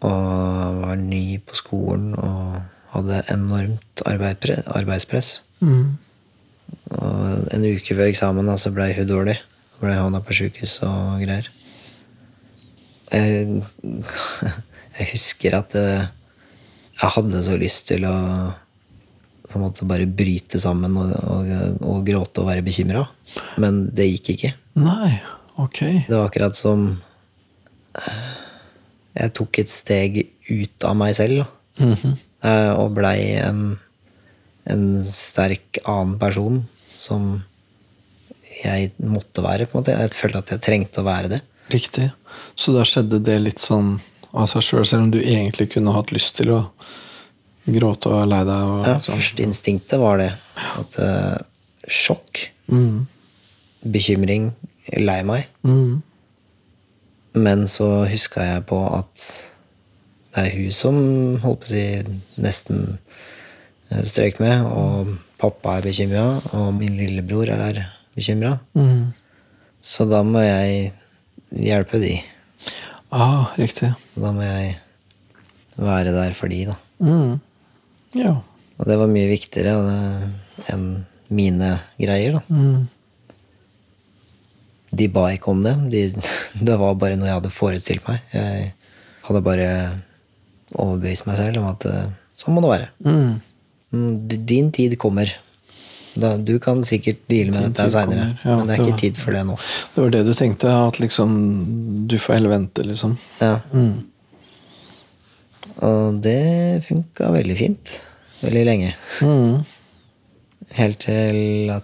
[0.04, 2.58] Og var ny på skolen og
[2.96, 5.42] hadde enormt arbeidspress.
[5.60, 5.96] Mm.
[6.96, 9.38] Og en uke før eksamen altså, så blei hun dårlig.
[9.80, 11.50] Blei havna på sjukehus og greier.
[13.14, 13.64] Jeg,
[15.00, 16.06] jeg husker at jeg,
[16.96, 18.16] jeg hadde så lyst til å
[19.46, 21.52] på en måte bare bryte sammen og, og,
[21.86, 23.06] og gråte og være bekymra.
[23.62, 24.50] Men det gikk ikke.
[24.82, 25.12] Nei,
[25.62, 25.80] ok.
[26.10, 26.90] Det var akkurat som
[27.96, 28.34] eh,
[29.16, 31.46] jeg tok et steg ut av meg selv.
[31.80, 31.86] Da.
[31.86, 32.16] -hmm.
[32.44, 33.80] Eh, Og blei en,
[34.66, 37.44] en sterk annen person som
[38.64, 39.66] jeg måtte være.
[39.66, 39.92] på en måte.
[40.00, 41.42] Jeg følte at jeg trengte å være det.
[41.70, 42.12] Riktig.
[42.56, 44.00] Så da skjedde det litt sånn
[44.34, 46.70] av seg sjøl, selv om du egentlig kunne hatt lyst til å
[47.68, 48.64] gråte og være lei deg?
[48.64, 49.16] Og, Ja, sånn.
[49.16, 50.32] Førsteinstinktet var det.
[50.80, 51.38] At eh,
[51.88, 53.08] sjokk, Mm.
[53.86, 54.54] bekymring,
[54.98, 55.48] lei meg.
[55.64, 56.02] Mm.
[57.36, 59.26] Men så huska jeg på at
[60.36, 60.98] det er hun som
[61.44, 61.84] holdt på å si
[62.44, 62.98] nesten
[63.92, 68.58] eh, strøk med, og pappa er bekymra, og min lillebror er bekymra.
[68.76, 69.14] Mm.
[69.80, 70.92] Så da må jeg
[71.56, 72.18] hjelpe de.
[73.16, 73.94] Ah, riktig.
[74.20, 74.76] Da må jeg
[75.80, 76.76] være der for de, da.
[77.04, 77.40] Mm.
[78.16, 78.36] Ja.
[78.76, 79.76] Og det var mye viktigere
[80.72, 80.88] enn
[81.36, 82.44] mine greier, da.
[82.52, 82.86] Mm.
[84.96, 85.76] De ba ikke om det.
[85.92, 86.04] De,
[86.68, 88.22] det var bare noe jeg hadde forestilt meg.
[88.34, 88.70] Jeg
[89.28, 89.70] hadde bare
[90.76, 92.06] overbevist meg selv om at eh,
[92.42, 92.88] sånn må det være.
[93.06, 93.34] Mm.
[93.96, 94.14] Mm,
[94.50, 95.32] Din tid kommer.
[96.16, 99.18] Da, du kan sikkert deale med dette seinere, ja, men det er ikke var- tid
[99.20, 99.56] for det nå.
[99.96, 100.72] Det var det du tenkte?
[100.88, 101.34] At liksom
[102.08, 103.18] du får heller vente, liksom?
[103.42, 103.58] Ja.
[103.76, 103.98] Mm.
[105.84, 107.98] Og det funka veldig fint.
[108.46, 108.94] Veldig lenge.
[109.26, 109.58] Mm.
[110.80, 111.84] Helt til at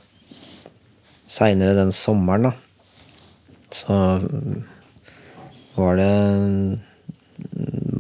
[1.32, 2.54] seinere den sommeren, da,
[3.76, 3.98] så
[5.76, 6.80] var det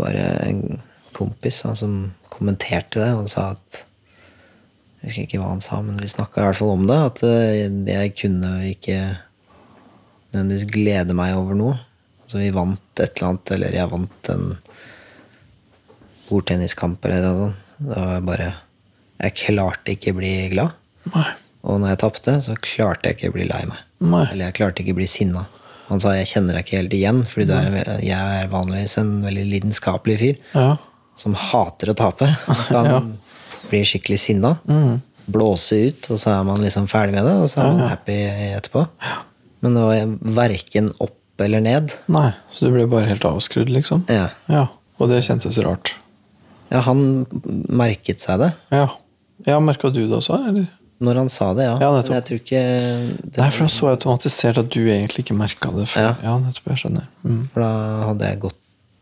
[0.01, 0.81] bare en
[1.15, 3.85] kompis da, som kommenterte det og sa at
[5.01, 6.97] Jeg husker ikke hva han sa, men vi snakka i hvert fall om det.
[7.09, 8.97] At eh, jeg kunne ikke
[10.31, 11.79] nødvendigvis glede meg over noe.
[12.21, 14.43] Altså, vi vant et eller annet, eller jeg vant en
[16.29, 17.67] bordtenniskamp eller noe sånt.
[17.81, 18.51] Det var bare
[19.21, 20.77] Jeg klarte ikke bli glad.
[21.15, 21.31] Nei.
[21.65, 23.81] Og når jeg tapte, så klarte jeg ikke å bli lei meg.
[24.01, 24.23] Nei.
[24.27, 25.47] Eller jeg klarte ikke å bli sinna.
[25.91, 29.09] Han sa jeg kjenner deg ikke helt igjen, fordi du er, jeg er vanligvis en
[29.25, 30.69] veldig lidenskapelig fyr Ja.
[31.19, 32.29] som hater å tape.
[32.71, 32.99] Han Ja.
[33.69, 34.55] blir skikkelig sinna.
[34.67, 35.01] Mm.
[35.31, 38.15] blåser ut, og så er man liksom ferdig med det, og så er man happy
[38.57, 38.81] etterpå.
[39.61, 41.93] Men det var verken opp eller ned.
[42.11, 44.01] Nei, så du ble bare helt avskrudd, liksom?
[44.11, 44.29] Ja.
[44.51, 44.65] Ja.
[44.99, 45.93] Og det kjentes rart.
[46.73, 47.25] ja, han
[47.69, 48.49] merket seg det.
[48.73, 48.87] Ja.
[49.47, 50.67] Ja, Merka du det også, eller?
[51.01, 51.75] Når han sa det, ja.
[51.81, 52.11] Ja, nettopp.
[52.11, 55.37] Men jeg tror ikke det, Nei, for da så jeg automatisert at du egentlig ikke
[55.37, 56.11] merka det For, Ja.
[56.21, 56.67] Ja, nettopp.
[56.69, 57.07] Jeg skjønner.
[57.25, 57.41] Mm.
[57.53, 57.71] For da
[58.11, 58.59] hadde jeg gått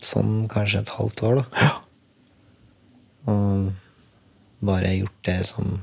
[0.07, 1.65] sånn kanskje et halvt år, da.
[1.65, 1.73] Ja.
[3.33, 3.69] Og
[4.71, 5.75] bare gjort det som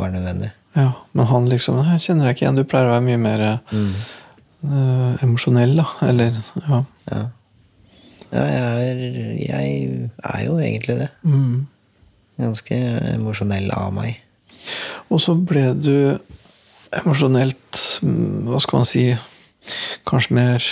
[0.00, 0.50] var nødvendig.
[0.76, 0.90] ja.
[1.12, 2.58] Men han liksom Nei, jeg kjenner deg ikke igjen.
[2.58, 5.86] Du pleier å være mye mer eh, emosjonell, da.
[6.08, 6.82] Eller Ja.
[8.34, 11.08] Ja, ja jeg, er, jeg er jo egentlig det.
[11.22, 11.66] Mm.
[12.40, 12.78] Ganske
[13.14, 14.23] emosjonell av meg.
[15.12, 15.94] Og så ble du
[16.94, 19.04] emosjonelt mm, Hva skal man si
[20.08, 20.68] Kanskje mer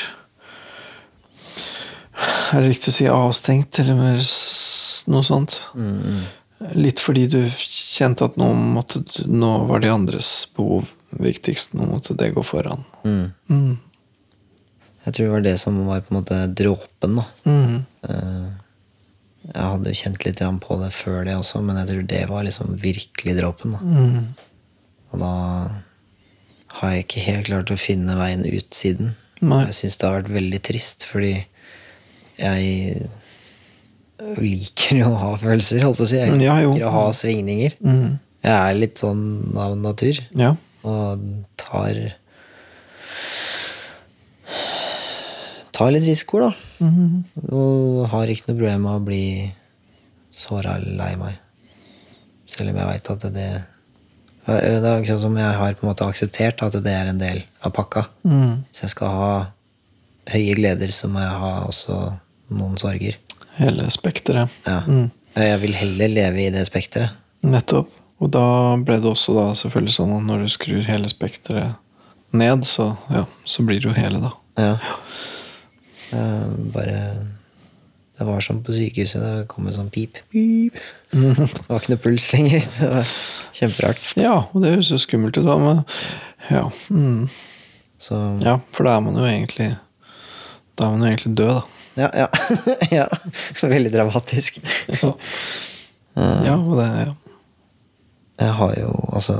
[2.53, 4.21] Er det riktig å si avstengt, eller mer
[5.11, 5.59] noe sånt?
[6.79, 11.73] Litt fordi du kjente at nå, måtte, nå var de andres behov viktigst.
[11.75, 12.85] Nå måtte det gå foran.
[13.03, 13.33] Mm.
[13.51, 13.73] Mm.
[15.07, 17.19] Jeg tror det var det som var på en måte dråpen.
[17.19, 17.25] da.
[17.49, 17.83] Mm.
[19.53, 22.45] Jeg hadde jo kjent litt på det før det også, men jeg tror det var
[22.47, 23.75] liksom virkelig dråpen.
[23.77, 23.81] da.
[23.85, 24.29] Mm.
[25.13, 25.33] Og da
[26.79, 29.15] har jeg ikke helt klart å finne veien ut siden.
[29.43, 29.65] Nei.
[29.69, 31.35] Jeg syns det har vært veldig trist, fordi
[32.41, 33.03] jeg
[34.39, 36.21] liker jo å ha følelser, holdt på å si.
[36.21, 37.77] Jeg Ja, liker å ha svingninger.
[37.83, 38.19] Mm.
[38.43, 39.25] Jeg er litt sånn
[39.59, 40.19] av natur.
[40.39, 40.55] Ja.
[40.89, 41.23] Og
[41.61, 41.99] tar
[45.73, 46.87] Tar litt risikoer, da.
[46.87, 47.25] Mhm.
[47.51, 49.27] Og har ikke noe problem med å bli
[50.33, 51.39] såra eller lei meg.
[52.47, 53.51] Selv om jeg veit at det
[54.43, 57.45] Det er sånn som jeg har på en måte akseptert at det er en del
[57.63, 58.09] av pakka.
[58.27, 58.65] Mm.
[58.75, 59.35] Så jeg skal ha
[60.33, 61.99] høye gleder, så må jeg ha også
[62.51, 63.21] noen sorger.
[63.61, 64.51] Hele spekteret.
[64.67, 64.81] Ja.
[64.83, 65.13] Mm.
[65.37, 67.15] Jeg vil heller leve i det spekteret.
[67.47, 67.95] Nettopp.
[68.23, 68.43] Og da
[68.83, 71.79] ble det også da selvfølgelig sånn at når du skrur hele spekteret
[72.35, 74.35] ned, så, ja, så blir det jo hele, da.
[74.59, 74.75] Ja.
[76.13, 76.99] Eh, bare
[78.19, 79.23] Det var som på sykehuset.
[79.23, 80.21] Det kom en sånn pip.
[80.31, 80.77] pip.
[81.13, 82.67] Det var ikke noe puls lenger.
[82.77, 83.15] Det var
[83.57, 84.05] kjemperart.
[84.21, 85.81] Ja, og det høres jo skummelt ut, da, men
[86.51, 86.67] ja.
[86.93, 87.25] Mm.
[88.03, 88.59] Så ja.
[88.75, 89.69] For da er man jo egentlig
[90.75, 91.65] Da er man jo egentlig død, da.
[92.03, 92.29] ja, ja.
[93.01, 93.09] ja.
[93.63, 94.59] Veldig dramatisk.
[94.93, 95.13] Ja,
[96.45, 97.13] ja og det ja.
[98.43, 99.37] Jeg har jo altså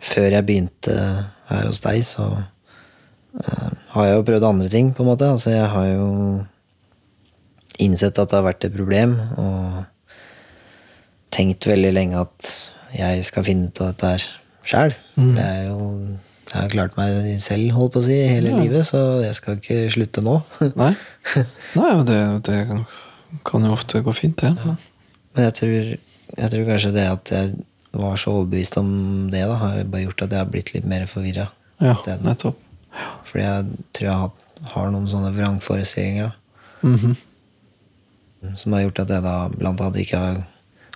[0.00, 0.94] Før jeg begynte
[1.48, 2.28] her hos deg, så
[3.42, 5.28] eh, har jeg jo prøvd andre ting, på en måte.
[5.32, 6.08] Altså, jeg har jo
[7.78, 9.84] innsett at det har vært et problem, og
[11.34, 12.48] tenkt veldig lenge at
[12.96, 14.24] jeg skal finne ut av dette her
[14.68, 14.96] sjæl.
[15.18, 15.78] Jeg er jo
[16.48, 18.60] jeg har klart meg selv, holdt på å si, hele Ja.
[18.62, 20.38] livet, så jeg skal ikke slutte nå.
[20.80, 20.94] Nei?
[21.76, 22.60] Nei, det, det
[23.44, 24.54] kan, jo ofte gå fint, det.
[24.56, 24.76] Ja.
[25.36, 25.90] Men jeg tror,
[26.38, 27.52] jeg tror kanskje det at jeg
[27.92, 28.88] var så overbevist om
[29.28, 31.50] det, da, har bare gjort at jeg har blitt litt mer forvirra.
[31.84, 32.56] ja, nettopp.
[33.24, 33.64] Fordi jeg
[33.96, 36.32] tror jeg har, noen sånne vrangforestillinger
[36.82, 37.16] mm -hmm.
[38.56, 40.42] som har gjort at jeg da blant annet ikke har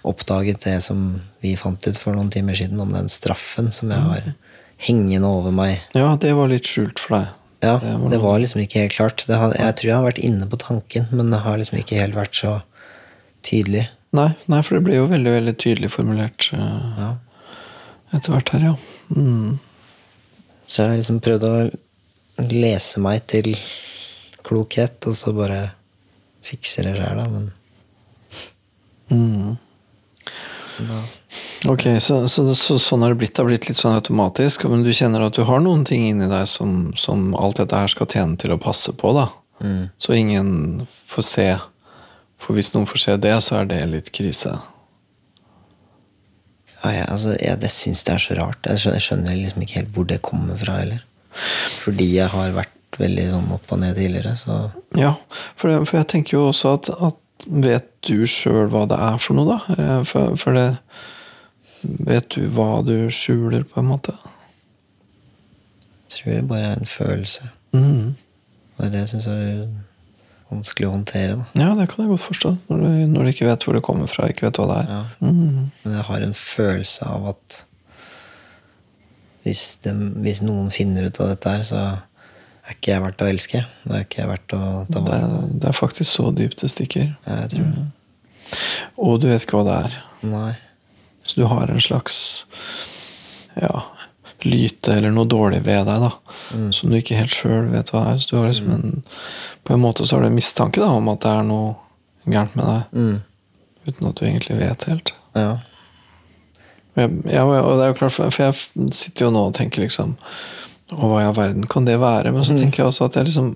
[0.03, 4.01] oppdaget det som vi fant ut for noen timer siden, om den straffen som jeg
[4.01, 4.33] har
[4.77, 5.81] hengende over meg.
[5.95, 7.29] Ja, det var litt skjult for deg.
[7.63, 9.25] Ja, Det var Det var liksom ikke helt klart.
[9.27, 12.01] Det har, jeg tror jeg har vært inne på tanken, men det har liksom ikke
[12.01, 12.63] helt vært så
[13.43, 13.89] tydelig.
[14.13, 17.13] Nei, nei, for det ble jo veldig veldig tydelig formulert eh, Ja.
[18.13, 18.75] etter hvert her, ja.
[19.17, 19.59] Mm.
[20.67, 21.55] Så jeg har liksom prøvd å
[22.41, 23.53] lese meg til
[24.47, 25.65] klokhet, og så bare
[26.43, 27.27] fikser det sjøl, da.
[27.29, 27.51] Men
[29.13, 29.57] Mm.
[30.79, 31.03] da
[31.69, 33.35] Ok, så, så, så sånn har det blitt.
[33.37, 34.65] Det har blitt litt sånn automatisk.
[34.67, 37.93] Men du kjenner at du har noen ting inni deg som, som alt dette her
[37.93, 39.29] skal tjene til å passe på, da.
[39.63, 39.85] mm.
[40.03, 41.47] Så ingen får se.
[42.43, 44.57] For hvis noen får se det, så er det litt krise.
[46.83, 48.67] Ja, ja altså, ja, det syns det er så rart.
[48.67, 51.05] Jeg skjønner, jeg skjønner liksom ikke helt hvor det kommer fra heller.
[51.33, 54.59] Fordi jeg har vært veldig sånn opp og ned tidligere, så
[54.99, 55.15] Ja,
[55.57, 57.19] for, det, for jeg tenker jo også at, at
[57.49, 59.75] Vet du sjøl hva det er for noe, da?
[59.75, 60.67] Eh, For, for det
[62.07, 64.13] Vet du hva du skjuler, på en måte?
[66.13, 67.49] jeg tror det bare er en følelse.
[67.75, 69.65] Og det syns jeg er
[70.53, 71.39] vanskelig å håndtere.
[71.41, 71.47] da.
[71.59, 72.53] Ja, det kan jeg godt forstå.
[72.69, 74.91] Når du, når du ikke vet hvor det kommer fra, ikke vet hva det er.
[74.93, 75.03] Ja.
[75.25, 75.71] Mm.
[75.83, 77.59] Men jeg har en følelse av at
[79.45, 81.81] hvis, den, hvis noen finner ut av dette her, så
[82.63, 83.65] er ikke jeg verdt å elske.
[83.85, 85.39] Det er ikke jeg verdt å ta Det, vare på.
[85.43, 87.09] er- det er faktisk så dypt det stikker.
[87.27, 87.87] Ja, jeg tror det.
[88.99, 89.99] Og du vet ikke hva det er.
[90.31, 90.53] Nei.
[91.25, 92.45] Så du har en slags
[93.61, 93.83] ja,
[94.43, 96.11] lyte eller noe dårlig ved deg, da.
[96.75, 98.19] Som du ikke helt sjøl vet hva er.
[98.23, 99.03] Så du har liksom en,
[99.65, 101.77] på en måte så har du en mistanke da, om at det er noe
[102.27, 103.23] gærent med deg, Mm.
[103.87, 105.13] uten at du egentlig vet helt.
[105.35, 105.59] Ja.
[106.97, 110.19] Ja, og det er jo klart, for for jeg sitter jo nå og tenker liksom
[110.93, 112.33] og hva i all verden kan det være?
[112.35, 113.55] Men så tenker jeg også at jeg liksom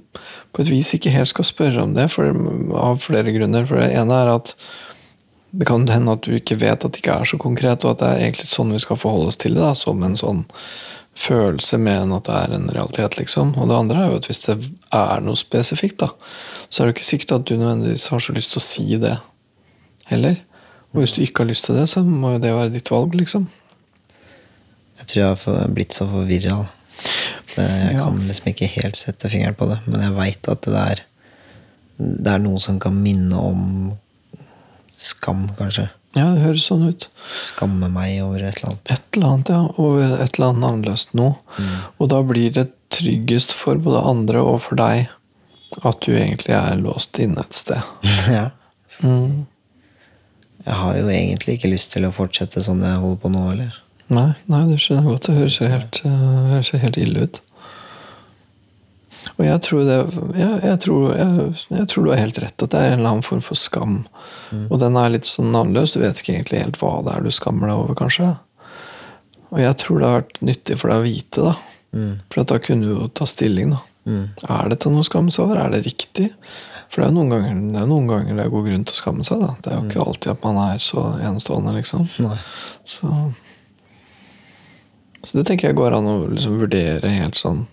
[0.57, 2.31] på et vis ikke helt skal spørre om det, for,
[2.81, 3.67] av flere grunner.
[3.69, 4.55] For det ene er at
[5.57, 8.03] det kan hende at du ikke vet at det ikke er så konkret, og at
[8.03, 10.47] det er egentlig sånn vi skal forholde oss til det, da, som en sånn
[11.17, 13.55] følelse mer enn at det er en realitet, liksom.
[13.61, 14.57] Og det andre er jo at hvis det
[14.97, 16.11] er noe spesifikt, da,
[16.69, 19.15] så er det ikke sikkert at du nødvendigvis har så lyst til å si det
[20.11, 20.41] heller.
[20.97, 23.13] Og hvis du ikke har lyst til det, så må jo det være ditt valg,
[23.21, 23.45] liksom.
[24.97, 26.57] Jeg tror jeg har blitt så forvirra.
[27.57, 28.05] Jeg Ja.
[28.05, 31.03] kan liksom ikke helt sette fingeren på det, men jeg veit at det er,
[32.01, 33.93] det er noe som kan minne om
[34.93, 35.91] skam, kanskje.
[36.17, 37.09] Ja, det høres sånn ut.
[37.45, 38.91] Skamme meg over et eller annet.
[38.95, 39.61] Et eller annet, ja.
[39.77, 41.35] Over et eller annet navnløst noe.
[42.01, 45.11] Og da blir det tryggest for både andre og for deg
[45.85, 47.83] at du egentlig er låst inne et sted.
[48.33, 48.47] ja.
[49.05, 49.45] Mm.
[50.67, 53.75] Jeg har jo egentlig ikke lyst til å fortsette sånn jeg holder på nå, eller?
[54.11, 55.29] Nei, nei, det skjønner godt.
[55.29, 57.41] Det høres jo helt, eh, høres helt ille ut.
[59.37, 59.97] Og jeg tror, det,
[60.39, 63.15] ja, jeg, tror, jeg, jeg tror du har helt rett, at det er en eller
[63.17, 63.97] annen form for skam.
[64.71, 65.95] Og den er litt sånn navnløs.
[65.95, 68.31] Du vet ikke egentlig helt hva det er du skammer deg over, kanskje.
[69.51, 71.83] Og jeg tror det har vært nyttig for deg å vite, da.
[71.97, 72.15] Mm.
[72.31, 73.83] For da kunne du jo ta stilling, da.
[74.07, 75.59] Er dette noe skam så over?
[75.65, 76.31] Er det riktig?
[76.91, 78.95] For det er jo noen ganger det er, noen ganger det er god grunn til
[78.95, 79.43] å skamme seg.
[79.43, 79.51] da.
[79.63, 82.07] Det er jo ikke alltid at man er så enestående, liksom.
[82.87, 83.11] Så,
[85.23, 87.65] så det tenker jeg går an å liksom vurdere helt sånn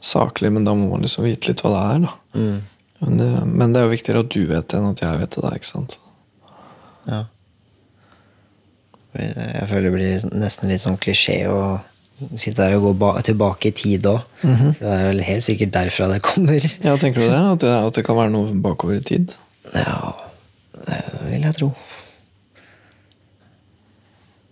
[0.00, 2.14] saklig, men da må man liksom vite litt hva det er, da.
[2.34, 2.60] Mm.
[3.00, 5.36] Men det, men det er jo viktigere at du vet det, enn at jeg vet
[5.36, 5.52] det, da.
[5.56, 6.00] ikke sant?
[7.08, 7.20] Ja.
[9.16, 11.60] Jeg føler det blir nesten litt sånn klisjé å
[12.36, 14.20] sitte der og gå ba tilbake i tid òg.
[14.42, 16.66] Det er vel helt sikkert derfra det kommer.
[16.84, 17.38] Ja, tenker du det?
[17.54, 19.32] At det, at det kan være noe bakover i tid?
[19.74, 20.12] Ja,
[20.86, 21.70] det vil jeg tro.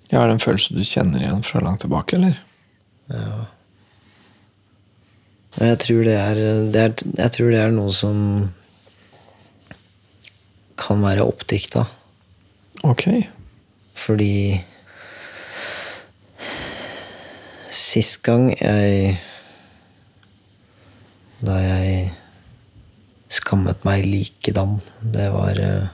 [0.09, 2.38] Ja, Er det en følelse du kjenner igjen fra langt tilbake, eller?
[3.12, 3.44] Ja.
[5.59, 6.38] Jeg tror det er,
[6.72, 8.18] det er Jeg tror det er noe som
[10.78, 11.83] kan være oppdikta.
[12.87, 13.09] Ok.
[13.98, 14.61] Fordi
[17.68, 19.18] Sist gang jeg
[21.44, 22.09] Da jeg
[23.28, 25.90] skammet meg likedan, det var eh,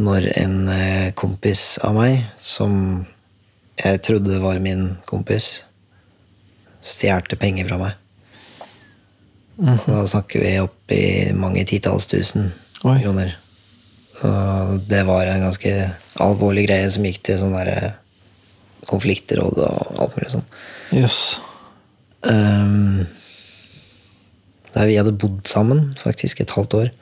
[0.00, 3.04] når en eh, kompis av meg, som
[3.76, 5.60] jeg trodde var min kompis,
[6.80, 8.00] stjal penger fra meg.
[9.60, 12.48] Og Da snakker vi opp i mange titalls tusen
[12.82, 12.96] Oi.
[13.04, 13.36] kroner.
[14.24, 15.76] Og det var en ganske
[16.24, 17.92] alvorlig greie som gikk til sånn derre
[18.90, 20.46] konfliktråd og alt mulig sånn.
[20.94, 21.20] Yes.
[22.26, 23.06] Um,
[24.76, 26.92] der vi hadde bodd sammen faktisk et halvt år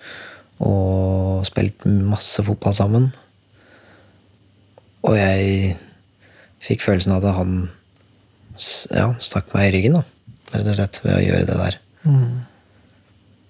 [0.64, 3.08] og spilt masse fotball sammen.
[5.04, 5.74] Og jeg
[6.64, 7.56] fikk følelsen av at han
[8.94, 10.04] ja, stakk meg i ryggen, da.
[10.54, 11.78] Rett og slett ved å gjøre det der.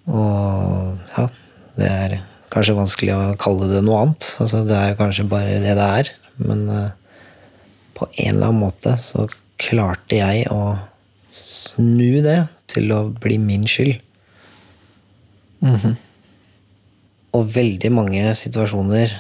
[0.09, 1.27] Og ja,
[1.77, 2.17] det er
[2.55, 4.29] kanskje vanskelig å kalle det noe annet.
[4.43, 6.13] Altså, det er kanskje bare det det er.
[6.41, 6.91] Men eh,
[7.95, 9.27] på en eller annen måte så
[9.61, 10.77] klarte jeg å
[11.35, 13.97] snu det til å bli min skyld.
[17.35, 19.15] Og veldig mange situasjoner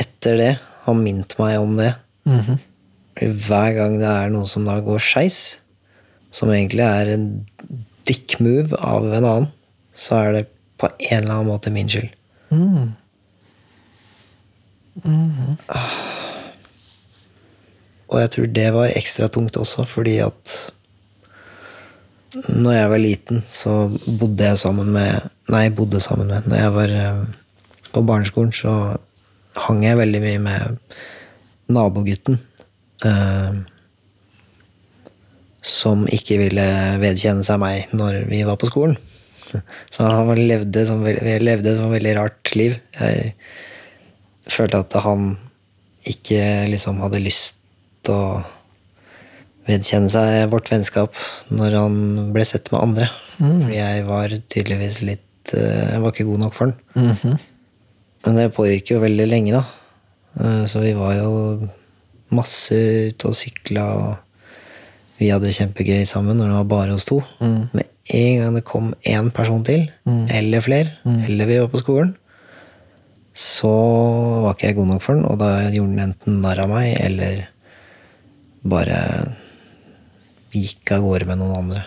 [0.00, 0.52] etter det
[0.84, 1.92] har minnet meg om det.
[3.20, 5.38] Hver gang det er noe som da går skeis,
[6.34, 7.28] som egentlig er en
[8.08, 9.48] dick move av en annen,
[9.94, 10.44] så er det
[10.80, 12.10] på en eller annen måte min skyld.
[18.14, 20.54] Og jeg tror det var ekstra tungt også, fordi at
[22.48, 23.74] når jeg var liten, så
[24.18, 27.18] bodde jeg sammen med Nei, bodde sammen med Når jeg var eh,
[27.92, 28.96] på barneskolen, så
[29.66, 30.78] hang jeg veldig mye med
[31.68, 32.38] nabogutten.
[33.04, 33.60] eh,
[35.64, 36.64] som ikke ville
[37.00, 38.96] vedkjenne seg meg når vi var på skolen.
[39.92, 42.76] Så han levde som, levde som et veldig rart liv.
[42.98, 43.32] Jeg
[44.50, 45.36] følte at han
[46.08, 47.60] ikke liksom hadde lyst
[48.12, 48.44] å
[49.68, 51.14] vedkjenne seg vårt vennskap
[51.54, 51.94] når han
[52.34, 53.08] ble sett med andre.
[53.38, 57.38] for jeg var tydeligvis litt eh, Jeg var ikke god nok for han.
[58.24, 59.64] Men det pågikk jo veldig lenge, da.
[60.40, 61.68] Eh, Så vi var jo
[62.34, 62.74] masse
[63.10, 64.16] ute og sykla, og
[65.20, 67.20] vi hadde det kjempegøy sammen når det var bare oss to.
[67.72, 69.86] Med en gang det kom én person til,
[70.28, 70.90] eller flere,
[71.28, 72.14] eller vi var på skolen,
[73.34, 73.70] så
[74.44, 76.92] var ikke jeg god nok for den, og da gjorde den enten narr av meg,
[77.00, 77.46] eller
[78.64, 78.98] bare
[80.54, 81.84] gikk av gårde med noen andre.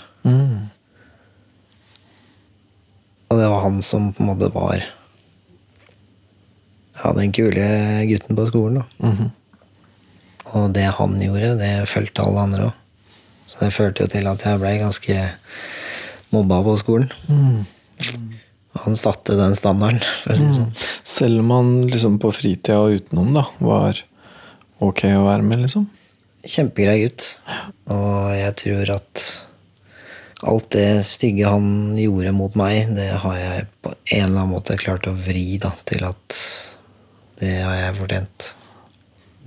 [3.27, 4.83] Og det var han som på en måte var
[6.97, 7.67] ja, den kule
[8.09, 8.81] gutten på skolen.
[8.81, 8.85] da.
[10.53, 12.83] Og det han gjorde, det fulgte alle andre òg.
[13.47, 15.17] Så det førte jo til at jeg ble ganske
[16.33, 17.11] mobba på skolen.
[17.31, 17.63] Mm.
[18.83, 20.73] Han satte den standarden, for å si det sånn.
[21.07, 24.01] Selv om han liksom på fritida og utenom da, var
[24.83, 25.87] ok å være med, liksom?
[26.47, 27.25] Kjempegrei gutt.
[27.91, 29.25] Og jeg tror at
[30.47, 34.77] alt det stygge han gjorde mot meg, det har jeg på en eller annen måte
[34.79, 36.37] klart å vri da, til at
[37.41, 38.51] det har jeg fortjent.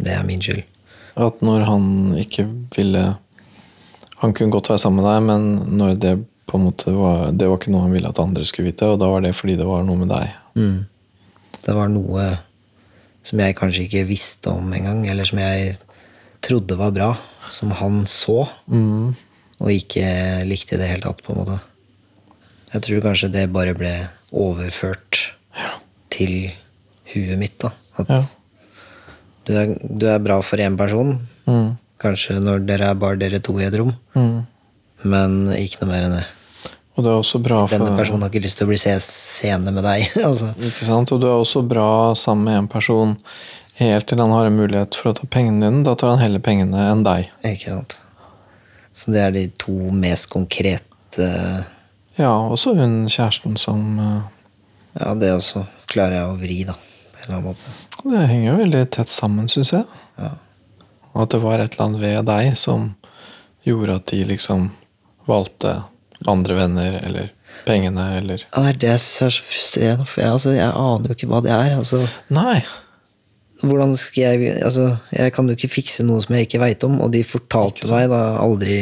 [0.00, 0.64] Det er min skyld.
[1.20, 1.84] At når han
[2.16, 3.02] ikke ville
[4.20, 6.12] Han kunne godt være sammen med deg, men når det
[6.46, 9.00] på en måte var Det var ikke noe han ville at andre skulle vite, og
[9.00, 10.34] da var det fordi det var noe med deg.
[10.60, 10.84] Mm.
[11.64, 12.27] Det var noe
[13.27, 15.75] som jeg kanskje ikke visste om engang, eller som jeg
[16.44, 17.10] trodde var bra,
[17.52, 18.44] som han så,
[19.60, 20.04] og ikke
[20.48, 21.58] likte i det hele tatt, på en måte.
[22.72, 23.92] Jeg tror kanskje det bare ble
[24.32, 25.18] overført
[26.14, 26.50] til
[27.12, 27.72] huet mitt, da.
[27.98, 28.20] At Ja.
[29.44, 31.16] du, er, du er bra for én person,
[32.00, 33.92] kanskje når dere er bare dere to i et rom,
[35.04, 36.26] men ikke noe mer enn det.
[37.01, 38.92] Og det er også bra for Denne personen har ikke lyst til å bli se
[39.01, 40.05] seende med deg.
[40.29, 40.51] altså.
[40.61, 41.13] Ikke sant?
[41.15, 43.15] Og du er også bra sammen med en person
[43.81, 45.81] helt til han har en mulighet for å ta pengene dine.
[45.87, 47.31] Da tar han heller pengene enn deg.
[47.48, 47.96] Ikke sant.
[48.92, 51.29] Så det er de to mest konkrete
[52.19, 54.59] Ja, også hun kjæresten som eh,
[54.98, 56.75] Ja, det også klarer jeg å vri, da.
[56.77, 57.73] På en eller annen måte.
[58.03, 59.87] Det henger jo veldig tett sammen, syns jeg.
[60.21, 60.35] Ja.
[61.15, 62.90] Og at det var et eller annet ved deg som
[63.65, 64.69] gjorde at de liksom
[65.31, 65.79] valgte
[66.29, 67.31] andre venner eller
[67.66, 71.10] pengene eller Nei, det er det som er så frustrerende, for jeg, altså, jeg aner
[71.10, 71.75] jo ikke hva det er.
[71.79, 72.60] Altså, Nei!
[73.60, 76.98] hvordan skal jeg Altså, jeg kan jo ikke fikse noe som jeg ikke veit om,
[77.04, 78.81] og de fortalte meg da aldri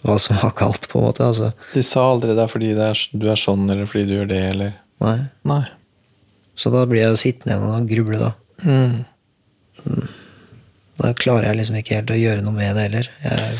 [0.00, 1.26] hva som var galt, på en måte.
[1.26, 1.50] Altså.
[1.74, 4.32] De sa aldri det er fordi det er, du er sånn, eller fordi du gjør
[4.32, 5.16] det, eller Nei.
[5.48, 5.62] Nei.
[6.60, 8.32] Så da blir jeg jo sittende igjen og gruble, da.
[8.68, 10.02] Mm.
[11.00, 13.08] Da klarer jeg liksom ikke helt å gjøre noe med det heller.
[13.24, 13.54] Jeg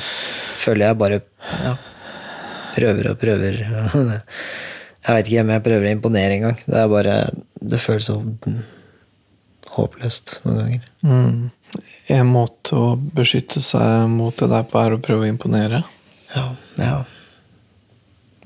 [0.60, 1.20] føler jeg bare
[1.64, 1.74] ja,
[2.76, 3.62] prøver og prøver.
[5.00, 6.58] Jeg veit ikke om jeg prøver å imponere engang.
[6.66, 7.14] Det er bare
[7.56, 8.18] Det føles så
[9.70, 10.90] håpløst noen ganger.
[11.06, 11.78] Mm.
[12.16, 15.80] En måte å beskytte seg mot det der på er å prøve å imponere.
[16.34, 16.44] Ja,
[16.76, 16.98] ja.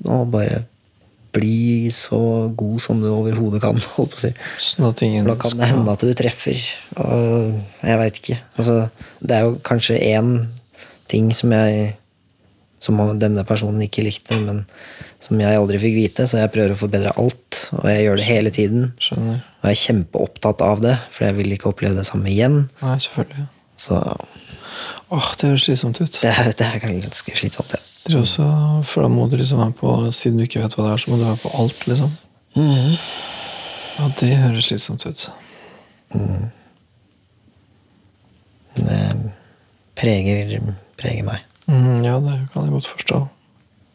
[0.05, 0.63] Og bare
[1.35, 4.31] bli så god som du overhodet kan, holdt på å si.
[4.61, 6.61] Sånn at ingen da kan det hende at du treffer.
[7.03, 8.39] Og jeg veit ikke.
[8.55, 8.79] Altså,
[9.19, 10.35] det er jo kanskje én
[11.11, 11.95] ting som jeg
[12.83, 14.63] Som denne personen ikke likte, men
[15.23, 17.61] som jeg aldri fikk vite, så jeg prøver å forbedre alt.
[17.79, 18.89] Og jeg gjør det hele tiden.
[19.01, 19.39] Skjønner.
[19.61, 22.65] Og jeg er kjempeopptatt av det, for jeg vil ikke oppleve det samme igjen.
[22.83, 23.47] Nei, selvfølgelig.
[23.81, 24.01] Så
[25.13, 26.19] Åh, det høres slitsomt ut.
[26.21, 27.81] det er, det er ganske slitsomt, ja.
[28.05, 28.45] Det er også,
[28.85, 31.09] for da må du liksom være på Siden du ikke vet hva det er, så
[31.09, 32.11] må du være på alt, liksom.
[33.95, 35.25] Ja, det høres slitsomt ut.
[38.75, 38.99] Det
[39.95, 40.57] preger,
[40.99, 41.43] preger meg.
[41.67, 43.19] Mm, ja, det kan jeg godt forstå.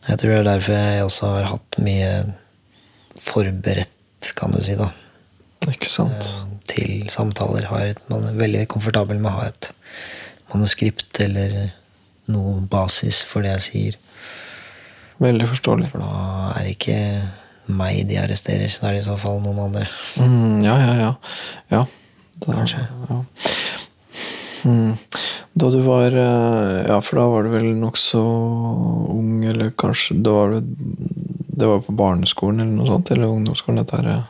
[0.08, 2.10] Jeg tror det er derfor jeg også har hatt mye
[3.20, 4.88] forberedt, kan du si, da.
[5.68, 6.30] Ikke sant?
[6.70, 7.68] Til samtaler.
[7.68, 9.70] Har et, man er veldig komfortabel med å ha et
[10.50, 11.74] manuskript eller
[12.30, 14.00] noe basis for det jeg sier.
[15.20, 15.90] Veldig forståelig.
[15.92, 17.00] For da er det ikke
[17.70, 19.86] meg de arresterer, da er det i så fall noen andre.
[20.18, 21.10] Mm, ja, ja, ja.
[21.74, 21.84] ja.
[22.40, 22.86] Da, Kanskje.
[23.10, 23.20] Ja.
[24.64, 24.96] Mm.
[25.58, 28.20] Da du var eh, Ja, for da var du vel nokså
[29.10, 30.60] ung, eller kanskje da var du,
[31.60, 33.10] Det var på barneskolen eller noe sånt?
[33.10, 33.82] Eller ungdomsskolen?
[33.82, 34.22] Dette her.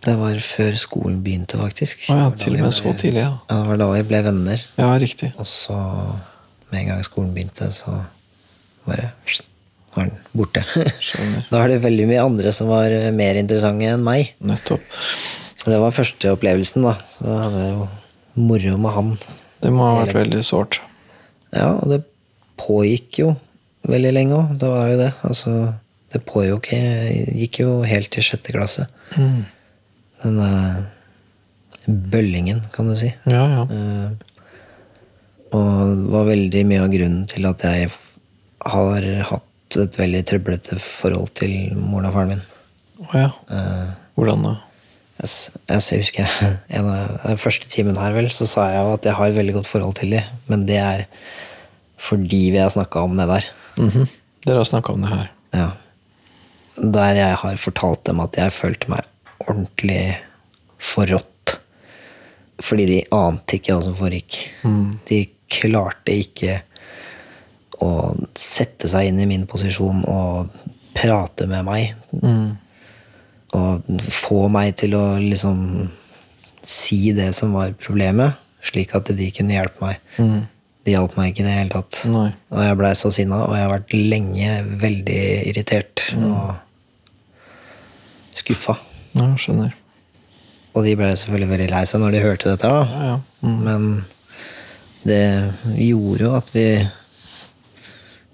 [0.00, 2.06] Det var før skolen begynte, faktisk.
[2.08, 3.34] Å ja, Det til og med så tidlig, ja.
[3.50, 4.62] Ja, det var da vi ble venner.
[4.80, 5.28] Ja, riktig.
[5.36, 5.76] Og så,
[6.70, 7.98] med en gang skolen begynte, så
[8.86, 9.10] bare
[9.94, 10.64] var den borte.
[11.50, 14.32] Da var det veldig mye andre som var eh, mer interessante enn meg.
[14.40, 14.88] Nettopp.
[15.60, 16.96] Så det var første opplevelsen, da.
[17.18, 17.88] Så da hadde jo
[18.40, 19.12] moro med han.
[19.60, 20.80] Det må ha vært veldig sårt.
[21.52, 22.02] Ja, og det
[22.60, 23.34] pågikk jo
[23.88, 24.54] veldig lenge òg.
[24.60, 25.10] Det var jo det.
[25.26, 25.54] Altså,
[26.12, 28.86] det pågikk gikk jo helt til sjette klasse.
[29.16, 29.42] Mm.
[30.24, 30.80] Den eh,
[31.86, 33.12] bøllingen, kan du si.
[33.30, 33.66] Ja, ja.
[33.66, 34.10] Eh,
[35.50, 37.90] og det var veldig mye av grunnen til at jeg
[38.70, 42.44] har hatt et veldig trøblete forhold til moren og faren min.
[43.06, 43.30] Å ja.
[43.50, 43.88] Eh,
[44.18, 44.56] Hvordan da?
[45.20, 46.40] Jeg, husker
[46.76, 49.36] en av den første timen her, vel, så sa jeg jo at jeg har et
[49.36, 51.04] veldig godt forhold til dem, men det er
[52.00, 53.50] fordi vi har snakka om det der.
[53.76, 54.08] Mhm.
[54.46, 55.26] Dere har snakka om det her.
[55.52, 55.68] Ja.
[56.80, 59.04] Der jeg har fortalt dem at jeg følte meg
[59.44, 60.16] ordentlig
[60.80, 61.58] forrådt.
[62.60, 64.38] Fordi de ante ikke hva som foregikk.
[65.08, 66.62] De klarte ikke
[67.84, 67.92] å
[68.36, 70.56] sette seg inn i min posisjon og
[70.96, 71.94] prate med meg.
[72.16, 72.56] Mm.
[73.56, 75.88] Og få meg til å liksom
[76.62, 80.00] si det som var problemet, slik at de kunne hjelpe meg.
[80.20, 80.40] Mm.
[80.86, 82.02] De hjalp meg ikke i det hele tatt.
[82.08, 82.28] Nei.
[82.52, 86.54] Og jeg blei så sinna, og jeg har vært lenge veldig irritert og
[88.36, 88.78] skuffa.
[89.16, 89.74] Ja, skjønner.
[90.70, 92.70] Og de ble selvfølgelig veldig lei seg når de hørte dette.
[92.70, 92.82] da.
[92.86, 93.18] Ja, ja.
[93.42, 93.60] Mm.
[93.66, 94.04] Men
[95.02, 95.22] det
[95.80, 96.66] gjorde jo at vi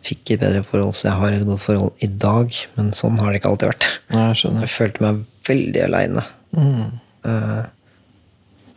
[0.06, 2.54] fikk et bedre forhold, så jeg har et godt forhold i dag.
[2.76, 3.88] Men sånn har det ikke alltid vært.
[4.14, 4.52] Jeg.
[4.62, 6.24] Jeg følte meg veldig aleine.
[6.56, 6.86] Mm.
[7.26, 7.64] Eh,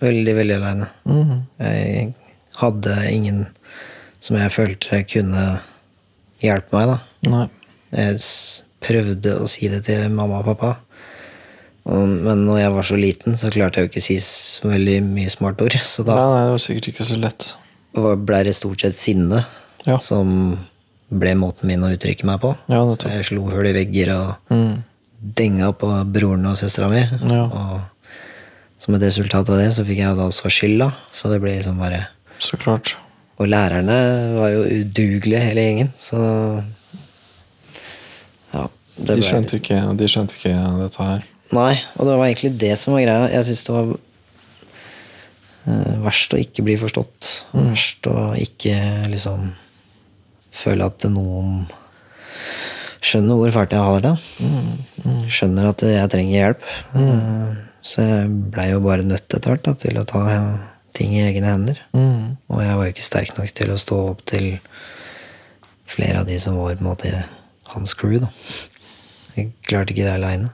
[0.04, 0.90] veldig, veldig aleine.
[1.06, 1.34] Mm.
[1.62, 2.14] Jeg
[2.60, 3.46] hadde ingen
[4.20, 5.46] som jeg følte kunne
[6.44, 7.00] hjelpe meg, da.
[7.30, 7.46] Nei.
[7.96, 8.20] Jeg
[8.84, 10.74] prøvde å si det til mamma og pappa.
[11.90, 14.98] Men når jeg var så liten, så klarte jeg jo ikke å si så veldig
[15.08, 15.74] mye smart ord.
[15.82, 17.48] Så da Nei, nei, det var sikkert ikke så lett.
[17.96, 19.46] blei ble det stort sett sinne
[19.88, 19.98] Ja.
[19.98, 20.60] som
[21.10, 22.52] ble måten min å uttrykke meg på.
[22.70, 24.84] Ja, så jeg slo hull i vegger og Mm.
[25.20, 27.02] denga på broren og søstera mi.
[27.34, 27.44] Ja.
[27.46, 27.82] Og
[28.80, 30.94] som et resultat av det så fikk jeg da også skylda.
[31.12, 32.08] Så det ble liksom bare
[32.40, 32.96] Så klart.
[33.40, 35.94] Og lærerne var jo udugelige, hele gjengen.
[35.98, 36.64] Så
[39.00, 40.52] det De skjønte ikke, de skjønte ikke
[40.82, 41.22] dette her.
[41.56, 43.30] Nei, og det var egentlig det som var greia.
[43.32, 43.94] Jeg syns det var
[45.72, 47.30] eh, verst å ikke bli forstått.
[47.56, 48.76] Verst å ikke
[49.10, 49.54] liksom
[50.56, 51.66] føle at noen
[53.00, 54.14] skjønner hvor fælt jeg har det.
[55.32, 56.70] Skjønner at jeg trenger hjelp.
[57.00, 60.24] Eh, Så jeg blei jo bare nødt etter hvert da, til å ta
[60.98, 61.78] ting i egne hender.
[61.96, 62.36] Mm.
[62.52, 64.50] Og jeg var jo ikke sterk nok til å stå opp til
[65.90, 67.14] flere av de som var på en måte
[67.72, 68.20] hans crew.
[68.20, 68.28] da.
[69.38, 70.52] Jeg klarte ikke det aleine.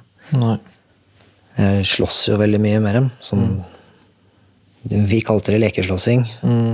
[1.57, 3.09] Jeg slåss jo veldig mye med dem.
[3.23, 3.41] Som
[4.85, 6.25] Vi kalte det lekeslåssing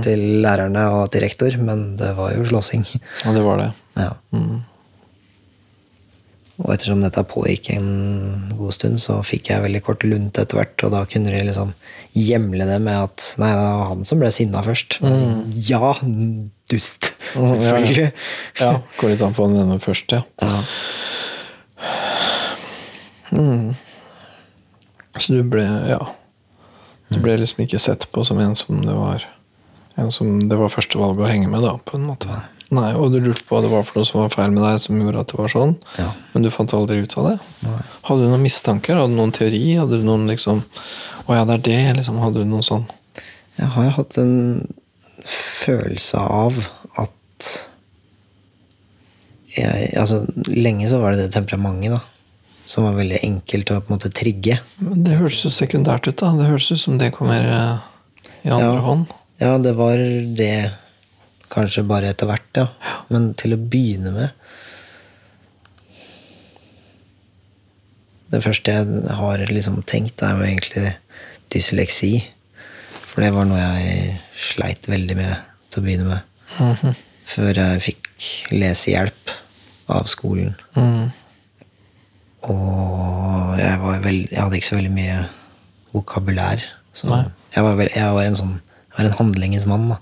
[0.04, 2.84] til lærerne og til rektor, men det var jo slåssing.
[3.24, 3.70] Ja, det var det.
[3.96, 4.10] Ja.
[6.62, 7.88] Og ettersom dette pågikk en
[8.58, 11.72] god stund, så fikk jeg veldig kort lunt etter hvert, og da kunne de liksom
[12.12, 14.98] hjemle det med at Nei, det var han som ble sinna først.
[15.70, 15.94] Ja,
[16.70, 17.08] dust!
[17.32, 18.10] Selvfølgelig.
[18.60, 20.22] Ja, Går litt an på denne først, ja.
[20.44, 20.60] Ja.
[25.18, 26.02] Så du ble ja.
[27.12, 29.26] Du ble liksom ikke sett på som en som det var
[30.00, 32.32] En som det var første valget å henge med, da, på en måte.
[32.72, 34.78] Nei, Og du lurte på hva det var for noe som var feil med deg,
[34.80, 35.74] som gjorde at det var sånn.
[35.98, 36.06] Ja.
[36.32, 37.34] Men du fant aldri ut av det.
[38.08, 38.96] Hadde du noen mistanker?
[38.96, 39.60] Hadde du noen teori?
[39.76, 40.62] Hadde du noen liksom
[41.28, 42.22] Å ja, det er det, liksom.
[42.24, 42.86] Hadde du noe sånn
[43.58, 44.32] Jeg har hatt en
[45.28, 46.56] følelse av
[47.04, 47.50] at
[49.52, 52.00] jeg, altså, Lenge så var det det temperamentet, da.
[52.66, 54.58] Som var veldig enkelt å på en måte trigge.
[54.78, 56.30] Det høres jo sekundært ut, da.
[56.38, 57.88] Det høres ut som det kommer eh,
[58.46, 58.84] i andre Ja.
[58.86, 59.06] hånd.
[59.42, 59.96] Ja, det var
[60.38, 60.72] det
[61.50, 62.68] kanskje bare etter hvert, ja.
[63.10, 64.30] Men til å begynne med
[68.32, 70.94] Det første jeg har liksom tenkt, er jo egentlig
[71.52, 72.22] dysleksi.
[72.94, 75.34] For det var noe jeg sleit veldig med
[75.68, 76.94] til å begynne med.
[77.28, 78.08] Før jeg fikk
[78.56, 79.34] lesehjelp
[79.92, 80.54] av skolen.
[80.78, 81.10] Mm.
[82.50, 85.16] Og jeg, var veld, jeg hadde ikke så veldig mye
[85.92, 86.64] vokabulær.
[86.92, 88.54] Så jeg, var veld, jeg var en sånn
[88.92, 89.86] jeg var en handlingens mann.
[89.88, 89.96] da.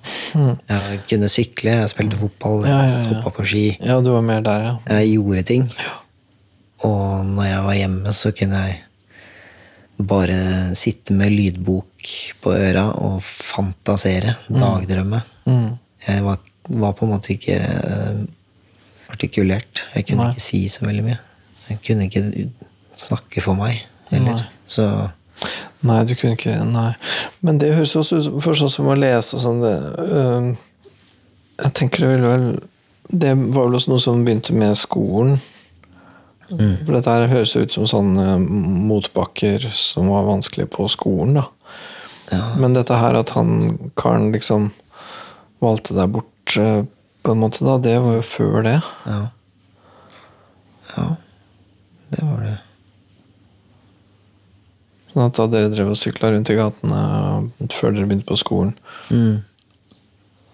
[0.67, 3.03] Jeg kunne sykle, jeg spilte fotball, Ja, ja, ja.
[3.13, 3.61] hoppa på ski.
[3.87, 4.73] Ja, du var mer der, ja.
[4.99, 5.69] Jeg gjorde ting.
[6.83, 8.81] Og når jeg var hjemme, så kunne jeg
[10.11, 10.41] bare
[10.75, 12.11] sitte med lydbok
[12.43, 14.35] på øra og fantasere.
[14.51, 15.23] Dagdrømme.
[15.47, 15.71] Mm.
[16.09, 16.43] Jeg var,
[16.83, 18.21] var på en måte ikke eh,
[19.13, 19.85] artikulert.
[19.95, 20.33] Jeg kunne Nei.
[20.35, 21.19] ikke si så veldig mye.
[21.71, 22.25] Jeg kunne ikke
[22.99, 24.43] snakke for meg heller.
[24.43, 24.61] Nei.
[24.71, 24.87] Så
[25.87, 26.91] Nei, du kunne ikke Nei.
[27.41, 30.51] Men det høres også ut for sånn som å lese og sånn det, øh,
[31.63, 32.45] Jeg tenker det ville vel
[33.09, 35.41] Det var vel også noe som begynte med skolen.
[36.51, 41.45] For dette her høres ut som sånne motbakker som var vanskelig på skolen, da.
[42.33, 44.73] ja, Men dette her at han karen liksom
[45.63, 46.83] valgte deg bort øh,
[47.23, 48.79] på en måte, da, det var jo før det.
[49.07, 49.21] ja.
[50.97, 51.05] Ja,
[52.11, 52.57] det var det.
[55.11, 56.99] Sånn at da dere drev og sykla rundt i gatene
[57.75, 58.75] før dere begynte på skolen,
[59.11, 59.41] Mm.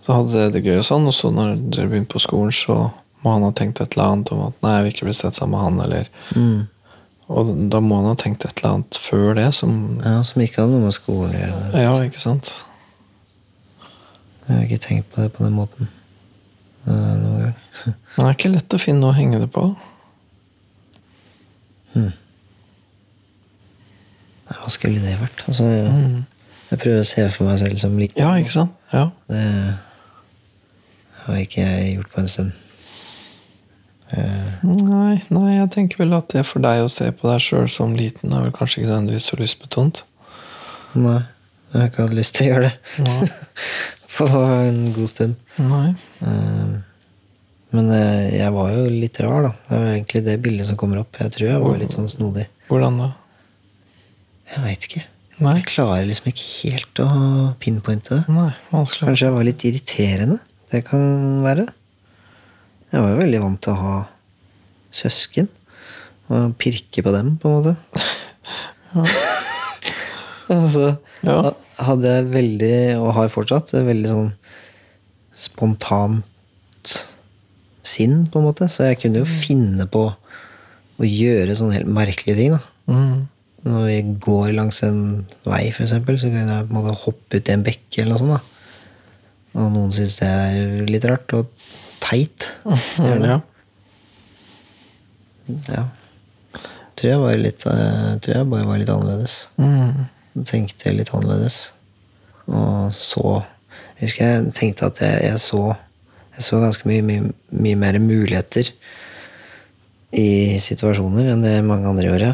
[0.07, 2.93] Så hadde dere det gøy og sånn, og så når dere begynte på skolen, så
[3.25, 5.35] må han ha tenkt et eller annet om at nei, jeg vil ikke bli sett
[5.35, 6.69] sammen med han, eller Mm.
[7.29, 10.63] Og da må han ha tenkt et eller annet før det, som Ja, som ikke
[10.63, 11.83] hadde noe med skolen å gjøre.
[11.83, 12.53] Ja, ikke sant?
[14.47, 15.89] Jeg har ikke tenkt på det på den måten
[16.87, 17.57] eh, noen gang.
[18.17, 19.65] Det er ikke lett å finne noe å henge det på.
[21.97, 22.13] Nei,
[24.61, 25.43] Hva skulle det vært?
[25.49, 25.89] Altså, jeg,
[26.71, 28.23] jeg prøver å se for meg selv som liten.
[28.23, 28.77] Ja, ikke sant?
[28.93, 29.09] Ja.
[29.31, 29.43] Det
[31.27, 32.53] har ikke jeg gjort på en stund.
[34.63, 37.97] Nei, nei, jeg tenker vel at det for deg å se på deg sjøl som
[37.99, 40.05] liten er vel kanskje ikke nødvendigvis så lystbetont.
[40.95, 41.19] Nei,
[41.73, 42.75] jeg har ikke hatt lyst til å gjøre det.
[44.17, 45.35] På en god stund.
[45.61, 45.89] Nei.
[46.25, 46.77] Eh,
[47.75, 49.53] Men eh, jeg var jo litt rar, da.
[49.67, 51.17] Det var egentlig det bildet som kommer opp.
[51.21, 52.47] Jeg tror jeg var litt sånn snodig.
[52.71, 53.09] Hvordan da?
[54.53, 55.03] Jeg veit ikke.
[55.43, 55.55] Nei.
[55.59, 57.09] Jeg klarer liksom ikke helt å
[57.61, 58.23] pinpointe det.
[58.33, 59.09] Nei, vanskelig.
[59.11, 60.39] Kanskje jeg var litt irriterende.
[60.73, 61.03] Det kan
[61.45, 61.67] være.
[62.95, 63.97] Jeg var jo veldig vant til å ha
[64.97, 65.51] søsken.
[66.31, 67.75] Og pirke på dem, på en måte.
[70.49, 70.97] altså,
[71.27, 71.37] Ja.
[71.43, 74.33] ha- hadde jeg veldig, og har fortsatt, veldig sånn
[75.37, 76.23] spontant
[77.89, 78.69] sinn, på en måte.
[78.73, 80.05] Så jeg kunne jo finne på
[80.97, 82.57] å gjøre sånne helt merkelige ting.
[82.57, 82.61] da.
[82.93, 83.27] Mm.
[83.67, 85.01] Når vi går langs en
[85.47, 88.23] vei, eksempel, så kan jeg på en måte hoppe ut i en bekke eller noe
[88.23, 88.37] sånt.
[88.37, 88.53] da.
[89.57, 91.53] Og noen syns det er litt rart og
[92.05, 92.51] teit.
[93.27, 93.41] Ja.
[95.71, 95.85] Ja.
[96.99, 99.35] Tror jeg var litt eh, Tror jeg bare var litt annerledes.
[99.63, 100.09] Mm.
[100.49, 101.59] Tenkte litt annerledes.
[102.51, 103.23] Og så
[103.97, 105.61] Jeg husker jeg tenkte at jeg, jeg så
[106.37, 108.69] Jeg så ganske mye, mye, mye mer muligheter
[110.17, 112.33] i situasjoner enn det mange andre gjorde.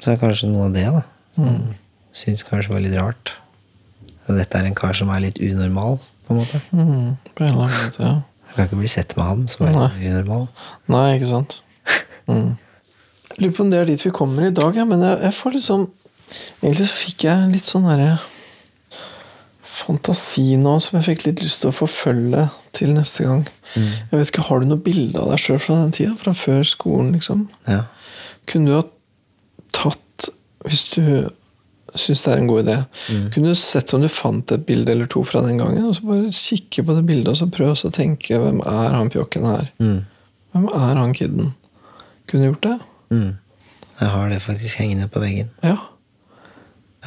[0.00, 1.02] Så er det kanskje noe av det, da.
[1.38, 1.76] Mm.
[2.16, 3.34] Syns kanskje var litt rart.
[4.26, 6.60] At dette er en kar som er litt unormal, på en måte.
[6.74, 7.14] Mm.
[7.34, 8.16] På en eller annen måte, ja.
[8.50, 9.90] Jeg kan ikke bli sett med han som er Nei.
[10.10, 10.48] unormal.
[10.90, 11.60] Nei, ikke sant.
[12.26, 12.56] Mm.
[13.38, 15.58] Lurer på om det er dit vi kommer i dag, ja, men jeg, jeg får
[15.60, 15.88] liksom
[16.60, 18.12] Egentlig så fikk jeg litt sånn derre
[19.90, 23.42] fantasi nå som jeg fikk litt lyst til å forfølge til neste gang.
[23.74, 26.14] Jeg vet ikke, Har du noe bilde av deg sjøl fra den tida?
[26.20, 27.48] Fra før skolen, liksom?
[27.66, 27.84] Ja.
[28.50, 28.86] Kunne du ha
[29.74, 30.30] tatt
[30.66, 31.30] Hvis du
[31.98, 32.74] syns det er en god idé,
[33.34, 36.04] kunne du sett om du fant et bilde eller to fra den gangen, og så
[36.06, 39.72] bare kikke på det bildet og så prøve å tenke hvem er han pjokken her?
[39.82, 40.04] Mm.
[40.54, 41.48] Hvem er han kiden?
[42.30, 42.76] Kunne du gjort det?
[43.10, 43.32] Mm.
[44.04, 45.50] Jeg har det faktisk hengende på veggen.
[45.66, 45.80] Ja.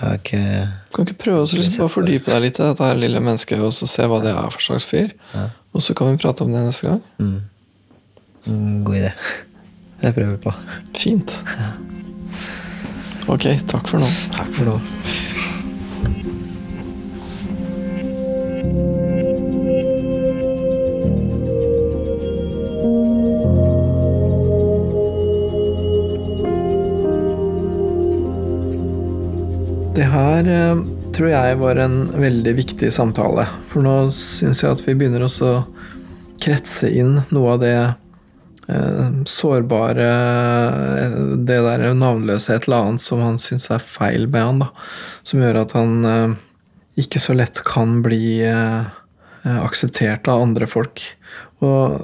[0.04, 0.44] Har ikke
[0.94, 3.72] Kan ikke prøve oss liksom bare fordype deg litt i dette her lille mennesket og
[3.76, 5.14] så se hva det er for slags fyr?
[5.34, 5.48] Ja.
[5.74, 7.02] Og så kan vi prate om det neste gang.
[7.18, 7.42] mm.
[8.46, 9.12] Mm, God idé.
[10.02, 10.52] Det prøver vi på.
[11.00, 11.32] Fint.
[13.32, 14.10] Ok, takk for nå.
[14.36, 14.80] Takk for nå.
[30.24, 30.84] Her eh,
[31.16, 33.46] tror jeg var en veldig viktig samtale.
[33.72, 35.66] For nå syns jeg at vi begynner også å
[36.44, 41.18] kretse inn noe av det eh, sårbare eh,
[41.48, 44.64] Det der navnløse et eller annet som han syns er feil med han.
[44.66, 44.72] da.
[45.28, 46.36] Som gjør at han eh,
[47.04, 48.86] ikke så lett kan bli eh,
[49.44, 51.04] eh, akseptert av andre folk.
[51.64, 52.00] Og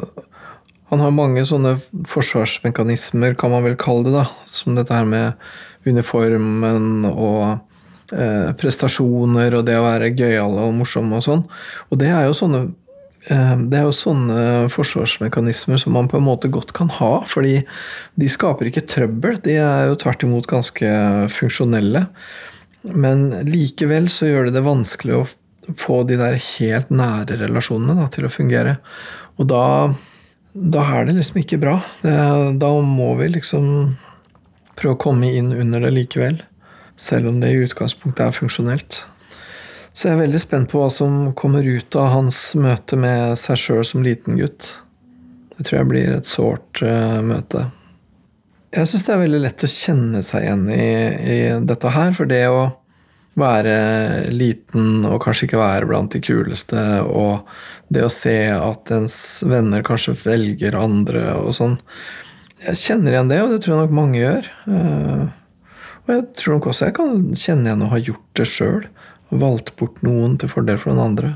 [0.90, 1.76] han har mange sånne
[2.10, 4.16] forsvarsmekanismer, kan man vel kalle det.
[4.16, 5.34] da, Som dette her med
[5.86, 7.60] uniformen og
[8.16, 11.44] eh, prestasjoner og det å være gøyale og morsomme og sånn.
[11.90, 12.62] Og det er jo sånne
[13.30, 14.44] eh, det er jo sånne
[14.74, 17.60] forsvarsmekanismer som man på en måte godt kan ha, fordi
[18.20, 19.40] de skaper ikke trøbbel.
[19.46, 20.94] De er jo tvert imot ganske
[21.36, 22.08] funksjonelle.
[22.90, 25.26] Men likevel så gjør det det vanskelig å
[25.78, 28.78] få de der helt nære relasjonene da, til å fungere.
[29.38, 29.64] Og da,
[30.54, 31.76] da er det liksom ikke bra.
[32.02, 33.68] Da må vi liksom
[34.80, 36.40] prøve å komme inn under det likevel.
[37.00, 39.02] Selv om det i utgangspunktet er funksjonelt.
[39.94, 43.58] Så jeg er veldig spent på hva som kommer ut av hans møte med seg
[43.60, 44.68] sjøl som liten gutt.
[45.58, 47.66] Det tror jeg blir et sårt uh, møte.
[48.76, 52.30] Jeg syns det er veldig lett å kjenne seg igjen i, i dette her, for
[52.30, 52.68] det å
[53.40, 57.48] være liten og kanskje ikke være blant de kuleste, og
[57.94, 59.16] det å se at ens
[59.48, 61.78] venner kanskje velger andre og sånn
[62.66, 64.50] Jeg kjenner igjen det, og det tror jeg nok mange gjør.
[66.10, 68.88] Eh, Og jeg tror nok også jeg kan kjenne igjen å ha gjort det sjøl.
[69.30, 71.36] Valgt bort noen til fordel for den andre.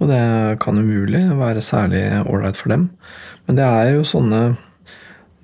[0.00, 2.88] Og det kan umulig være særlig ålreit for dem.
[3.46, 4.56] Men det er jo sånne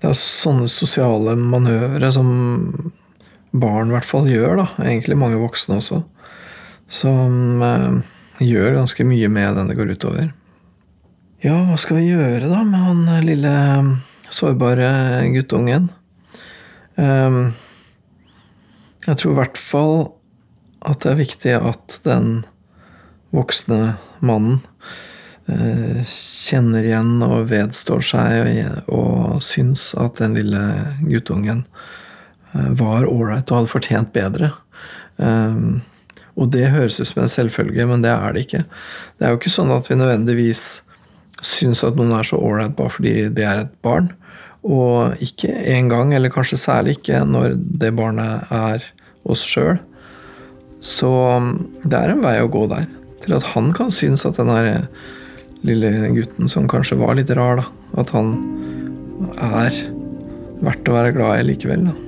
[0.03, 2.29] det er sånne sosiale manøvre som
[3.57, 4.67] barn i hvert fall gjør, da.
[4.85, 6.03] Egentlig mange voksne også.
[6.93, 8.03] Som eh,
[8.45, 10.35] gjør ganske mye med den det går utover.
[11.45, 13.55] Ja, hva skal vi gjøre da med han eh, lille
[14.29, 14.91] sårbare
[15.33, 15.89] guttungen?
[17.01, 17.41] Eh,
[19.07, 19.97] jeg tror i hvert fall
[20.87, 22.45] at det er viktig at den
[23.35, 24.61] voksne mannen
[25.51, 30.63] eh, kjenner igjen og vedstår seg og, syns at den lille
[31.03, 31.65] guttungen
[32.53, 34.53] eh, var ålreit og hadde fortjent bedre.
[35.17, 35.81] Um,
[36.37, 38.67] og det høres ut som en selvfølge, men det er det ikke.
[39.17, 40.65] Det er jo ikke sånn at vi nødvendigvis
[41.45, 44.11] syns at noen er så ålreit bare fordi det er et barn.
[44.67, 48.85] Og ikke engang, eller kanskje særlig ikke, når det barnet er
[49.33, 49.79] oss sjøl.
[50.85, 51.53] Så um,
[51.85, 52.87] det er en vei å gå der.
[53.25, 54.87] Til at han kan synes at den her
[55.67, 57.69] lille gutten som kanskje var litt rar, da,
[58.03, 58.35] at han
[59.43, 59.79] er
[60.63, 61.89] verdt å være glad i likevel.
[61.89, 62.06] da.